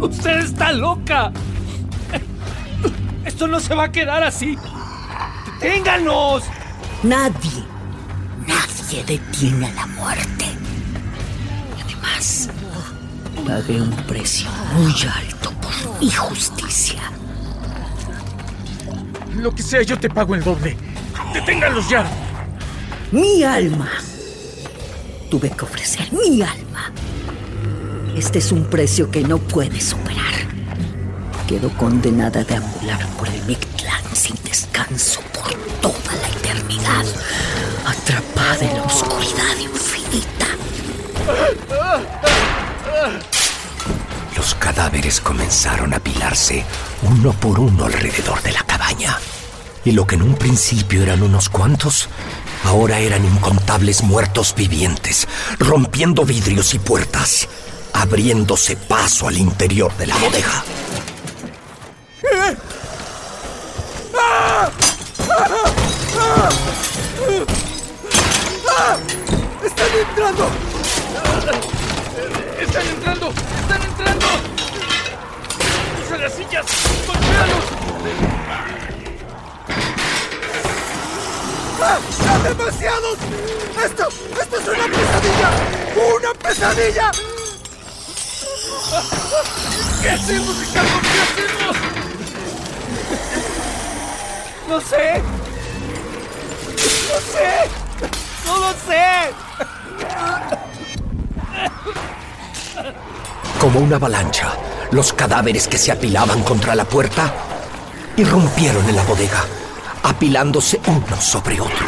Usted 0.00 0.38
está 0.40 0.72
loca. 0.72 1.32
Esto 3.24 3.48
no 3.48 3.58
se 3.58 3.74
va 3.74 3.84
a 3.84 3.92
quedar 3.92 4.22
así. 4.22 4.58
¡Deténganos! 5.60 6.44
Nadie, 7.02 7.64
nadie 8.46 9.04
detiene 9.06 9.66
a 9.66 9.72
la 9.74 9.86
muerte. 9.86 10.44
Y 11.78 11.82
además, 11.82 12.50
pagué 13.46 13.80
un 13.80 13.96
precio 14.06 14.50
muy 14.74 14.92
alto 14.92 15.52
por 15.52 16.00
mi 16.00 16.10
justicia. 16.10 17.00
Lo 19.36 19.54
que 19.54 19.62
sea, 19.62 19.82
yo 19.82 19.98
te 19.98 20.10
pago 20.10 20.34
el 20.34 20.44
doble. 20.44 20.76
¡Deténganlos 21.32 21.88
ya! 21.88 22.06
Mi 23.12 23.42
alma. 23.42 23.90
Tuve 25.30 25.50
que 25.50 25.64
ofrecer 25.64 26.12
mi 26.12 26.42
alma. 26.42 26.92
Este 28.16 28.38
es 28.38 28.52
un 28.52 28.64
precio 28.64 29.10
que 29.10 29.20
no 29.22 29.38
puedes 29.38 29.84
superar. 29.84 30.34
Quedo 31.46 31.70
condenada 31.76 32.40
a 32.40 32.44
deambular 32.44 33.06
por 33.18 33.28
el 33.28 33.42
Mictlán 33.44 34.02
sin 34.12 34.36
descanso 34.44 35.20
por 35.32 35.52
toda 35.80 36.14
la 36.20 36.28
eternidad, 36.28 37.04
atrapada 37.86 38.70
en 38.70 38.76
la 38.76 38.82
oscuridad 38.82 39.56
infinita. 39.58 40.46
Los 44.36 44.54
cadáveres 44.54 45.20
comenzaron 45.20 45.94
a 45.94 45.96
apilarse 45.96 46.64
uno 47.02 47.32
por 47.32 47.60
uno 47.60 47.84
alrededor 47.84 48.42
de 48.42 48.52
la 48.52 48.62
cabaña. 48.64 49.18
Y 49.84 49.92
lo 49.92 50.06
que 50.06 50.16
en 50.16 50.22
un 50.22 50.34
principio 50.34 51.02
eran 51.02 51.22
unos 51.22 51.48
cuantos, 51.48 52.08
ahora 52.64 52.98
eran 52.98 53.24
incontables 53.24 54.02
muertos 54.02 54.54
vivientes, 54.56 55.28
rompiendo 55.58 56.24
vidrios 56.24 56.74
y 56.74 56.78
puertas, 56.78 57.48
abriéndose 57.92 58.76
paso 58.76 59.28
al 59.28 59.38
interior 59.38 59.96
de 59.96 60.06
la 60.06 60.16
bodega. 60.16 60.64
¡Ah! 81.88 81.98
¡Son 82.10 82.42
demasiados! 82.42 83.16
¡Esto! 83.82 84.08
¡Esto 84.40 84.56
es 84.58 84.68
una 84.68 84.86
pesadilla! 84.88 85.50
¡Una 86.16 86.34
pesadilla! 86.34 87.10
¿Qué 90.02 90.10
hacemos, 90.10 90.58
Ricardo? 90.58 91.00
¿Qué 91.00 91.20
hacemos? 91.22 91.76
No 94.68 94.80
sé. 94.82 95.22
No 97.08 97.18
sé. 97.32 97.50
No 98.44 98.56
lo 98.58 98.72
sé. 98.72 99.04
Como 103.60 103.80
una 103.80 103.96
avalancha, 103.96 104.52
los 104.90 105.12
cadáveres 105.14 105.66
que 105.66 105.78
se 105.78 105.90
apilaban 105.90 106.42
contra 106.42 106.74
la 106.74 106.84
puerta 106.84 107.32
irrumpieron 108.16 108.86
en 108.88 108.96
la 108.96 109.02
bodega, 109.04 109.44
apilándose 110.02 110.80
uno 110.86 111.20
sobre 111.20 111.60
otro, 111.60 111.86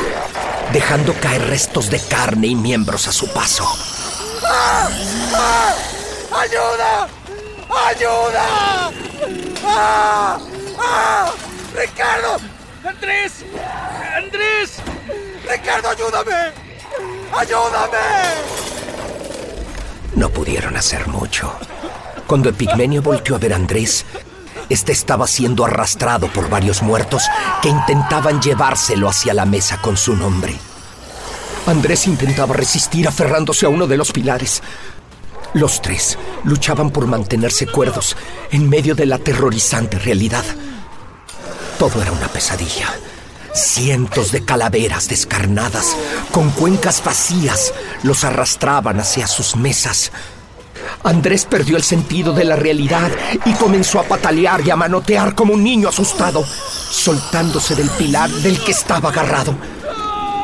dejando 0.72 1.14
caer 1.14 1.46
restos 1.48 1.90
de 1.90 2.00
carne 2.00 2.48
y 2.48 2.54
miembros 2.54 3.08
a 3.08 3.12
su 3.12 3.28
paso. 3.32 3.66
¡Ayuda! 6.32 7.08
¡Ayuda! 7.70 8.90
¡Ah! 9.64 10.38
¡Ah! 10.78 11.30
¡Ricardo! 11.74 12.36
¡Andrés! 12.84 13.44
¡Andrés! 14.16 14.76
¡Ricardo, 15.48 15.90
ayúdame! 15.90 16.52
¡Ayúdame! 17.36 17.98
No 20.14 20.28
pudieron 20.30 20.76
hacer 20.76 21.06
mucho. 21.08 21.52
Cuando 22.26 22.48
Epigmenio 22.48 23.02
volteó 23.02 23.36
a 23.36 23.38
ver 23.38 23.52
a 23.52 23.56
Andrés, 23.56 24.04
este 24.70 24.92
estaba 24.92 25.26
siendo 25.26 25.64
arrastrado 25.64 26.32
por 26.32 26.48
varios 26.48 26.82
muertos 26.82 27.24
que 27.60 27.68
intentaban 27.68 28.40
llevárselo 28.40 29.08
hacia 29.08 29.34
la 29.34 29.44
mesa 29.44 29.82
con 29.82 29.96
su 29.96 30.16
nombre. 30.16 30.56
Andrés 31.66 32.06
intentaba 32.06 32.54
resistir 32.54 33.06
aferrándose 33.06 33.66
a 33.66 33.68
uno 33.68 33.86
de 33.86 33.96
los 33.96 34.12
pilares. 34.12 34.62
Los 35.52 35.82
tres 35.82 36.16
luchaban 36.44 36.90
por 36.90 37.06
mantenerse 37.06 37.66
cuerdos 37.66 38.16
en 38.50 38.68
medio 38.68 38.94
de 38.94 39.06
la 39.06 39.16
aterrorizante 39.16 39.98
realidad. 39.98 40.44
Todo 41.78 42.00
era 42.00 42.12
una 42.12 42.28
pesadilla. 42.28 42.94
Cientos 43.52 44.30
de 44.30 44.44
calaveras 44.44 45.08
descarnadas, 45.08 45.96
con 46.30 46.50
cuencas 46.50 47.02
vacías, 47.04 47.74
los 48.04 48.22
arrastraban 48.22 49.00
hacia 49.00 49.26
sus 49.26 49.56
mesas. 49.56 50.12
Andrés 51.04 51.46
perdió 51.46 51.76
el 51.76 51.82
sentido 51.82 52.32
de 52.32 52.44
la 52.44 52.56
realidad 52.56 53.10
y 53.44 53.52
comenzó 53.54 54.00
a 54.00 54.04
patalear 54.04 54.60
y 54.66 54.70
a 54.70 54.76
manotear 54.76 55.34
como 55.34 55.54
un 55.54 55.64
niño 55.64 55.88
asustado, 55.88 56.44
soltándose 56.44 57.74
del 57.74 57.88
pilar 57.90 58.30
del 58.30 58.62
que 58.62 58.72
estaba 58.72 59.08
agarrado. 59.10 59.54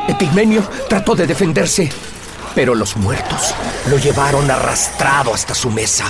Epigmenio 0.07 0.63
trató 0.87 1.15
de 1.15 1.27
defenderse, 1.27 1.91
pero 2.55 2.73
los 2.73 2.95
muertos 2.95 3.53
lo 3.89 3.97
llevaron 3.97 4.49
arrastrado 4.49 5.33
hasta 5.33 5.53
su 5.53 5.69
mesa, 5.69 6.05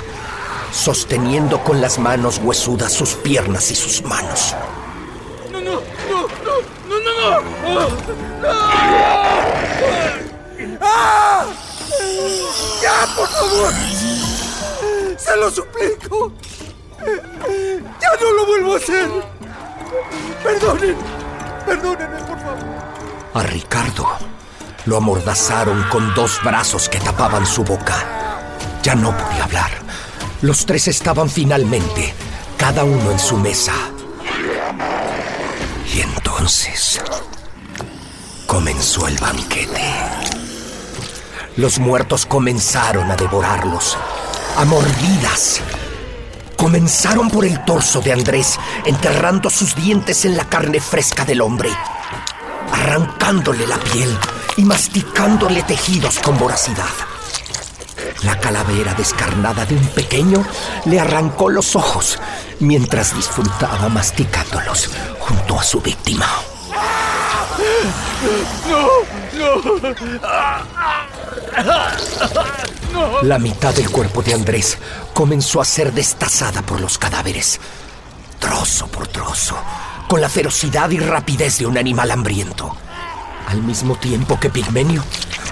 sosteniendo 0.72 1.64
con 1.64 1.82
las 1.82 1.98
manos 1.98 2.40
huesudas 2.44 2.94
sus 2.94 3.16
piernas 3.16 3.72
y 3.72 3.76
sus 3.76 4.04
manos. 4.04 4.56
¡No, 5.52 5.60
no, 5.60 5.82
no, 6.10 6.28
no, 6.46 7.00
no, 7.00 7.42
no! 7.70 7.90
no. 8.42 8.58
¡Ah! 10.82 11.46
¡Ya, 12.82 13.16
por 13.16 13.28
favor! 13.28 13.74
¡Se 15.28 15.36
lo 15.36 15.52
suplico! 15.52 16.32
¡Ya 17.00 18.22
no 18.22 18.32
lo 18.32 18.46
vuelvo 18.46 18.74
a 18.74 18.78
hacer! 18.78 19.10
¡Perdonen! 20.42 20.96
¡Perdónenme, 21.66 22.18
por 22.24 22.40
favor! 22.40 22.58
A 23.34 23.44
Ricardo 23.44 24.08
lo 24.86 24.96
amordazaron 24.96 25.84
con 25.92 26.14
dos 26.14 26.40
brazos 26.46 26.88
que 26.88 27.00
tapaban 27.00 27.46
su 27.46 27.66
boca. 27.66 28.48
Ya 28.84 28.96
no 28.96 29.16
podía 29.18 29.44
hablar. 29.44 29.72
Los 30.42 30.66
tres 30.66 30.88
estaban 30.88 31.30
finalmente, 31.30 32.14
cada 32.56 32.86
uno 32.86 33.12
en 33.12 33.20
su 33.20 33.36
mesa. 33.36 33.74
Y 35.94 36.00
entonces 36.00 37.02
comenzó 38.46 39.10
el 39.10 39.18
banquete. 39.18 39.82
Los 41.58 41.80
muertos 41.80 42.26
comenzaron 42.26 43.12
a 43.12 43.18
devorarlos, 43.18 43.98
a 44.58 44.66
mordidas. 44.66 45.62
Comenzaron 46.56 47.30
por 47.30 47.46
el 47.46 47.64
torso 47.64 48.02
de 48.02 48.12
Andrés, 48.12 48.60
enterrando 48.86 49.52
sus 49.52 49.76
dientes 49.76 50.26
en 50.26 50.36
la 50.36 50.46
carne 50.46 50.80
fresca 50.80 51.24
del 51.26 51.42
hombre, 51.42 51.70
arrancándole 52.74 53.68
la 53.68 53.78
piel 53.78 54.10
y 54.58 54.64
masticándole 54.64 55.62
tejidos 55.62 56.18
con 56.20 56.40
voracidad. 56.40 56.90
La 58.24 58.40
calavera 58.40 58.96
descarnada 58.96 59.64
de 59.66 59.76
un 59.76 59.88
pequeño 59.90 60.44
le 60.86 61.00
arrancó 61.00 61.50
los 61.50 61.76
ojos 61.76 62.20
mientras 62.60 63.16
disfrutaba 63.16 63.90
masticándolos 63.90 64.90
junto 65.20 65.60
a 65.60 65.64
su 65.64 65.82
víctima. 65.82 66.26
La 73.24 73.40
mitad 73.40 73.74
del 73.74 73.90
cuerpo 73.90 74.22
de 74.22 74.34
Andrés 74.34 74.78
comenzó 75.14 75.62
a 75.62 75.66
ser 75.66 75.92
destazada 75.94 76.62
por 76.62 76.80
los 76.80 76.98
cadáveres, 76.98 77.60
trozo 78.40 78.88
por 78.88 79.08
trozo, 79.08 79.58
con 80.08 80.22
la 80.22 80.30
ferocidad 80.30 80.90
y 80.92 81.00
rapidez 81.00 81.60
de 81.60 81.66
un 81.66 81.78
animal 81.78 82.12
hambriento. 82.12 82.76
Al 83.48 83.62
mismo 83.62 83.96
tiempo 83.96 84.40
que 84.40 84.50
Pigmenio 84.50 85.04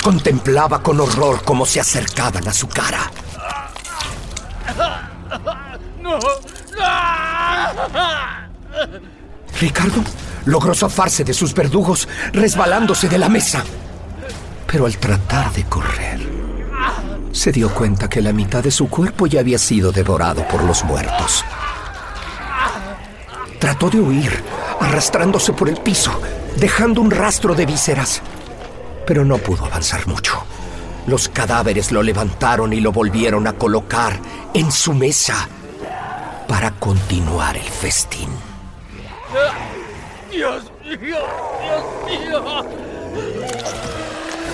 contemplaba 0.04 0.84
con 0.84 1.00
horror 1.00 1.44
cómo 1.44 1.66
se 1.66 1.80
acercaban 1.80 2.48
a 2.48 2.54
su 2.54 2.68
cara. 2.68 3.12
¡No! 6.02 6.20
Ricardo 9.60 10.04
logró 10.46 10.76
zafarse 10.76 11.24
de 11.24 11.34
sus 11.34 11.54
verdugos, 11.54 12.08
resbalándose 12.34 13.10
de 13.10 13.18
la 13.18 13.30
mesa. 13.30 13.64
Pero 14.68 14.86
al 14.86 14.98
tratar 14.98 15.52
de 15.54 15.64
correr, 15.64 16.25
se 17.36 17.52
dio 17.52 17.70
cuenta 17.70 18.10
que 18.10 18.22
la 18.22 18.32
mitad 18.32 18.64
de 18.64 18.72
su 18.72 18.90
cuerpo 18.90 19.28
ya 19.28 19.42
había 19.42 19.60
sido 19.60 19.92
devorado 19.92 20.48
por 20.48 20.64
los 20.64 20.86
muertos. 20.86 21.44
Trató 23.60 23.90
de 23.90 24.00
huir, 24.00 24.42
arrastrándose 24.80 25.52
por 25.52 25.68
el 25.68 25.76
piso, 25.76 26.12
dejando 26.56 27.02
un 27.02 27.12
rastro 27.12 27.54
de 27.54 27.66
vísceras. 27.66 28.22
Pero 29.06 29.26
no 29.26 29.38
pudo 29.38 29.66
avanzar 29.66 30.08
mucho. 30.08 30.44
Los 31.08 31.28
cadáveres 31.28 31.92
lo 31.92 32.02
levantaron 32.02 32.72
y 32.72 32.80
lo 32.80 32.94
volvieron 32.94 33.48
a 33.48 33.54
colocar 33.54 34.18
en 34.54 34.72
su 34.72 34.94
mesa 34.94 35.50
para 36.48 36.72
continuar 36.72 37.58
el 37.58 37.64
festín. 37.64 38.30
¡Dios 40.32 40.64
mío! 40.84 40.98
¡Dios 41.02 42.30
mío! 42.30 42.66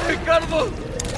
¡Ricardo! 0.09 0.90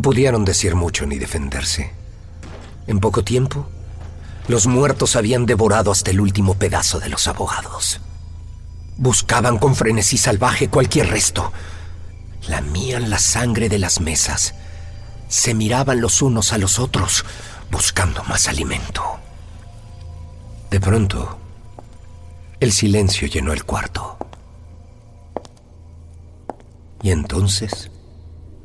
pudieron 0.00 0.44
decir 0.44 0.74
mucho 0.74 1.06
ni 1.06 1.18
defenderse. 1.18 1.92
En 2.86 3.00
poco 3.00 3.24
tiempo, 3.24 3.66
los 4.48 4.66
muertos 4.66 5.16
habían 5.16 5.46
devorado 5.46 5.90
hasta 5.90 6.10
el 6.10 6.20
último 6.20 6.54
pedazo 6.54 7.00
de 7.00 7.08
los 7.08 7.28
abogados. 7.28 8.00
Buscaban 8.96 9.58
con 9.58 9.74
frenesí 9.74 10.18
salvaje 10.18 10.68
cualquier 10.68 11.08
resto. 11.08 11.52
Lamían 12.48 13.10
la 13.10 13.18
sangre 13.18 13.68
de 13.68 13.78
las 13.78 14.00
mesas. 14.00 14.54
Se 15.28 15.54
miraban 15.54 16.00
los 16.00 16.22
unos 16.22 16.52
a 16.52 16.58
los 16.58 16.78
otros, 16.78 17.24
buscando 17.70 18.22
más 18.24 18.48
alimento. 18.48 19.02
De 20.70 20.78
pronto, 20.80 21.38
el 22.60 22.72
silencio 22.72 23.26
llenó 23.28 23.52
el 23.52 23.64
cuarto. 23.64 24.18
Y 27.02 27.10
entonces, 27.10 27.90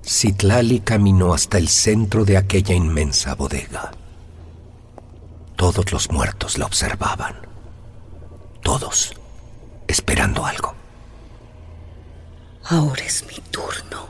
Citlali 0.05 0.79
caminó 0.79 1.33
hasta 1.33 1.57
el 1.57 1.67
centro 1.69 2.25
de 2.25 2.37
aquella 2.37 2.73
inmensa 2.75 3.35
bodega. 3.35 3.91
Todos 5.55 5.91
los 5.91 6.09
muertos 6.11 6.57
la 6.57 6.65
observaban. 6.65 7.35
todos, 8.61 9.13
esperando 9.87 10.45
algo. 10.45 10.75
Ahora 12.65 13.03
es 13.03 13.25
mi 13.25 13.35
turno. 13.49 14.07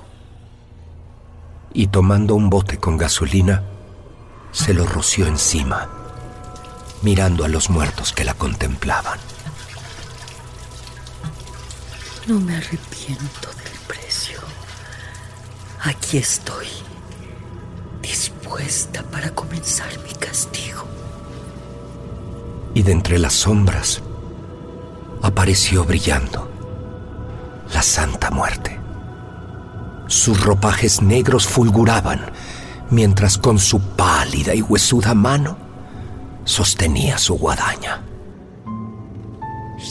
Y 1.74 1.88
tomando 1.88 2.36
un 2.36 2.50
bote 2.50 2.78
con 2.78 2.98
gasolina, 2.98 3.64
se 4.52 4.74
lo 4.74 4.86
roció 4.86 5.28
encima, 5.28 5.88
mirando 7.04 7.46
a 7.46 7.48
los 7.48 7.70
muertos 7.70 8.12
que 8.12 8.26
la 8.26 8.34
contemplaban. 8.34 9.20
No 12.28 12.40
me 12.40 12.58
arrepiento 12.58 13.50
precio. 13.56 13.69
Aquí 15.82 16.18
estoy, 16.18 16.68
dispuesta 18.02 19.02
para 19.04 19.30
comenzar 19.30 19.88
mi 20.04 20.14
castigo. 20.14 20.84
Y 22.74 22.84
de 22.84 22.92
entre 22.92 23.18
las 23.18 23.34
sombras 23.34 24.02
apareció 25.22 25.86
brillando 25.86 26.52
la 27.74 27.82
Santa 27.82 28.30
Muerte. 28.30 28.78
Sus 30.08 30.44
ropajes 30.44 31.02
negros 31.02 31.48
fulguraban 31.48 32.32
mientras 32.90 33.38
con 33.38 33.58
su 33.58 33.80
pálida 33.80 34.54
y 34.54 34.62
huesuda 34.62 35.14
mano 35.14 35.58
sostenía 36.44 37.18
su 37.18 37.36
guadaña. 37.38 38.02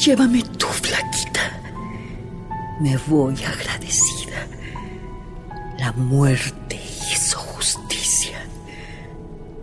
Llévame 0.04 0.42
tú, 0.42 0.66
flaquita. 0.66 1.62
Me 2.80 2.96
voy 3.06 3.36
agradecida. 3.42 4.27
La 5.78 5.92
muerte 5.92 6.80
hizo 7.12 7.38
justicia. 7.38 8.38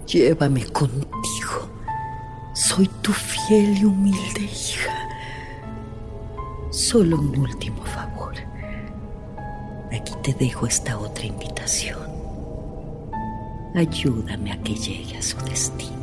Llévame 0.07 0.65
contigo. 0.65 1.69
Soy 2.53 2.87
tu 3.01 3.11
fiel 3.11 3.77
y 3.77 3.85
humilde 3.85 4.41
hija. 4.41 5.09
Solo 6.71 7.19
un 7.19 7.37
último 7.37 7.83
favor. 7.83 8.33
Aquí 9.91 10.13
te 10.23 10.33
dejo 10.33 10.65
esta 10.65 10.97
otra 10.97 11.25
invitación. 11.25 11.99
Ayúdame 13.75 14.53
a 14.53 14.57
que 14.63 14.73
llegue 14.73 15.17
a 15.17 15.21
su 15.21 15.37
destino. 15.39 15.94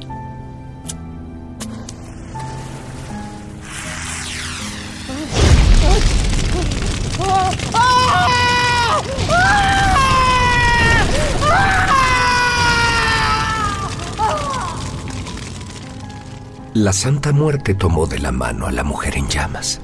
La 16.75 16.95
Santa 16.95 17.33
Muerte 17.33 17.75
tomó 17.75 18.07
de 18.07 18.19
la 18.19 18.33
mano 18.33 18.67
a 18.67 18.73
la 18.73 18.83
mujer 18.83 19.19
en 19.19 19.29
llamas 19.29 19.79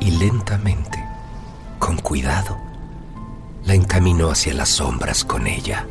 y 0.00 0.12
lentamente, 0.12 1.04
con 1.78 1.98
cuidado, 1.98 2.56
la 3.66 3.74
encaminó 3.74 4.30
hacia 4.30 4.54
las 4.54 4.70
sombras 4.70 5.22
con 5.22 5.46
ella. 5.46 5.86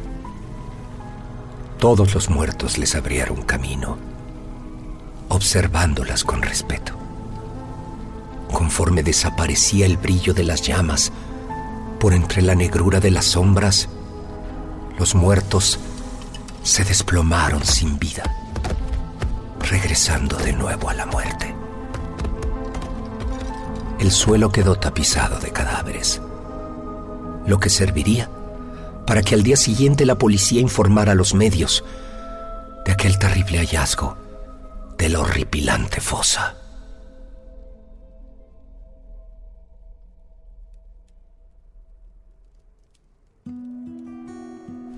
Todos 1.78 2.16
los 2.16 2.32
muertos 2.32 2.80
les 2.80 2.96
abrieron 2.96 3.44
camino, 3.44 4.00
observándolas 5.28 6.24
con 6.24 6.42
respeto. 6.42 6.94
Conforme 8.52 9.04
desaparecía 9.04 9.86
el 9.86 9.98
brillo 9.98 10.34
de 10.34 10.46
las 10.46 10.64
llamas, 10.64 11.12
por 12.00 12.14
entre 12.14 12.42
la 12.42 12.56
negrura 12.56 13.00
de 13.00 13.12
las 13.12 13.26
sombras, 13.26 13.88
los 14.98 15.14
muertos 15.14 15.80
se 16.64 16.84
desplomaron 16.84 17.64
sin 17.64 18.00
vida, 18.00 18.24
regresando 19.70 20.36
de 20.38 20.54
nuevo 20.54 20.90
a 20.90 20.94
la 20.96 21.06
muerte. 21.06 21.56
El 24.00 24.12
suelo 24.12 24.52
quedó 24.52 24.76
tapizado 24.76 25.40
de 25.40 25.52
cadáveres, 25.52 26.22
lo 27.46 27.60
que 27.60 27.70
serviría 27.70 28.30
para 29.06 29.22
que 29.22 29.36
al 29.36 29.44
día 29.44 29.58
siguiente 29.58 30.06
la 30.06 30.18
policía 30.18 30.62
informara 30.62 31.12
a 31.12 31.16
los 31.16 31.34
medios 31.34 31.84
de 32.86 32.92
aquel 32.92 33.20
terrible 33.20 33.60
hallazgo 33.60 34.18
de 34.98 35.10
la 35.10 35.20
horripilante 35.20 36.02
fosa. 36.02 36.56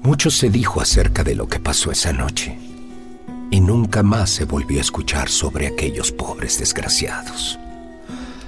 Mucho 0.04 0.32
se 0.32 0.50
dijo 0.50 0.82
acerca 0.82 1.24
de 1.24 1.36
lo 1.36 1.48
que 1.48 1.60
pasó 1.60 1.92
esa 1.92 2.12
noche 2.12 2.71
y 3.52 3.60
nunca 3.60 4.02
más 4.02 4.32
se 4.32 4.46
volvió 4.46 4.80
a 4.80 4.82
escuchar 4.82 5.30
sobre 5.30 5.68
aquellos 5.68 6.12
pobres 6.12 6.58
desgraciados. 6.58 7.60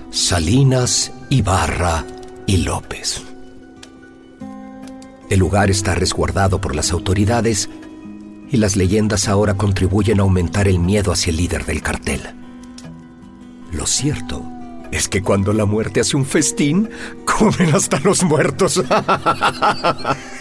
Salinas, 0.09 1.11
Ibarra 1.29 2.05
y 2.47 2.57
López. 2.57 3.21
El 5.29 5.39
lugar 5.39 5.69
está 5.69 5.93
resguardado 5.93 6.61
por 6.61 6.75
las 6.75 6.91
autoridades 6.91 7.69
y 8.49 8.57
las 8.57 8.75
leyendas 8.75 9.27
ahora 9.27 9.55
contribuyen 9.55 10.19
a 10.19 10.23
aumentar 10.23 10.67
el 10.67 10.79
miedo 10.79 11.11
hacia 11.11 11.31
el 11.31 11.37
líder 11.37 11.65
del 11.65 11.81
cartel. 11.81 12.21
Lo 13.71 13.85
cierto 13.85 14.43
es 14.91 15.09
que 15.09 15.23
cuando 15.23 15.53
la 15.53 15.65
muerte 15.65 15.99
hace 15.99 16.15
un 16.15 16.25
festín, 16.25 16.89
comen 17.25 17.73
hasta 17.75 17.99
los 17.99 18.23
muertos. 18.23 18.81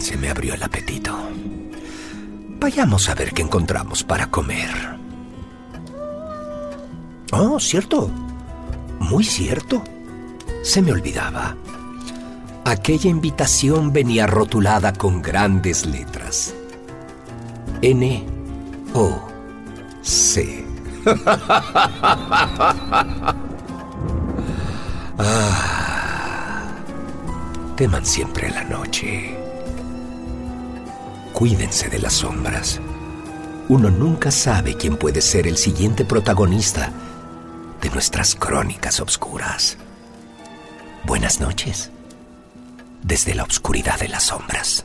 se 0.00 0.16
me 0.16 0.30
abrió 0.30 0.54
el 0.54 0.62
apetito. 0.62 1.16
Vayamos 2.60 3.08
a 3.08 3.14
ver 3.14 3.32
qué 3.32 3.42
encontramos 3.42 4.04
para 4.04 4.30
comer. 4.30 4.70
Oh, 7.32 7.58
cierto. 7.58 8.08
Muy 9.00 9.24
cierto. 9.24 9.82
Se 10.62 10.80
me 10.80 10.92
olvidaba. 10.92 11.56
Aquella 12.64 13.10
invitación 13.10 13.92
venía 13.92 14.26
rotulada 14.26 14.92
con 14.92 15.20
grandes 15.20 15.84
letras. 15.84 16.54
N 17.80 18.24
O 18.94 19.28
C. 20.02 20.64
ah, 25.18 26.62
teman 27.76 28.06
siempre 28.06 28.50
la 28.50 28.62
noche. 28.64 29.41
Cuídense 31.42 31.88
de 31.88 31.98
las 31.98 32.12
sombras. 32.12 32.80
Uno 33.68 33.90
nunca 33.90 34.30
sabe 34.30 34.76
quién 34.76 34.96
puede 34.96 35.20
ser 35.20 35.48
el 35.48 35.56
siguiente 35.56 36.04
protagonista 36.04 36.92
de 37.80 37.90
nuestras 37.90 38.36
crónicas 38.36 39.00
obscuras. 39.00 39.76
Buenas 41.02 41.40
noches. 41.40 41.90
Desde 43.02 43.34
la 43.34 43.42
oscuridad 43.42 43.98
de 43.98 44.06
las 44.06 44.22
sombras. 44.22 44.84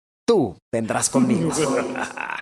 tú 0.31 0.55
vendrás 0.71 1.09
conmigo. 1.09 1.51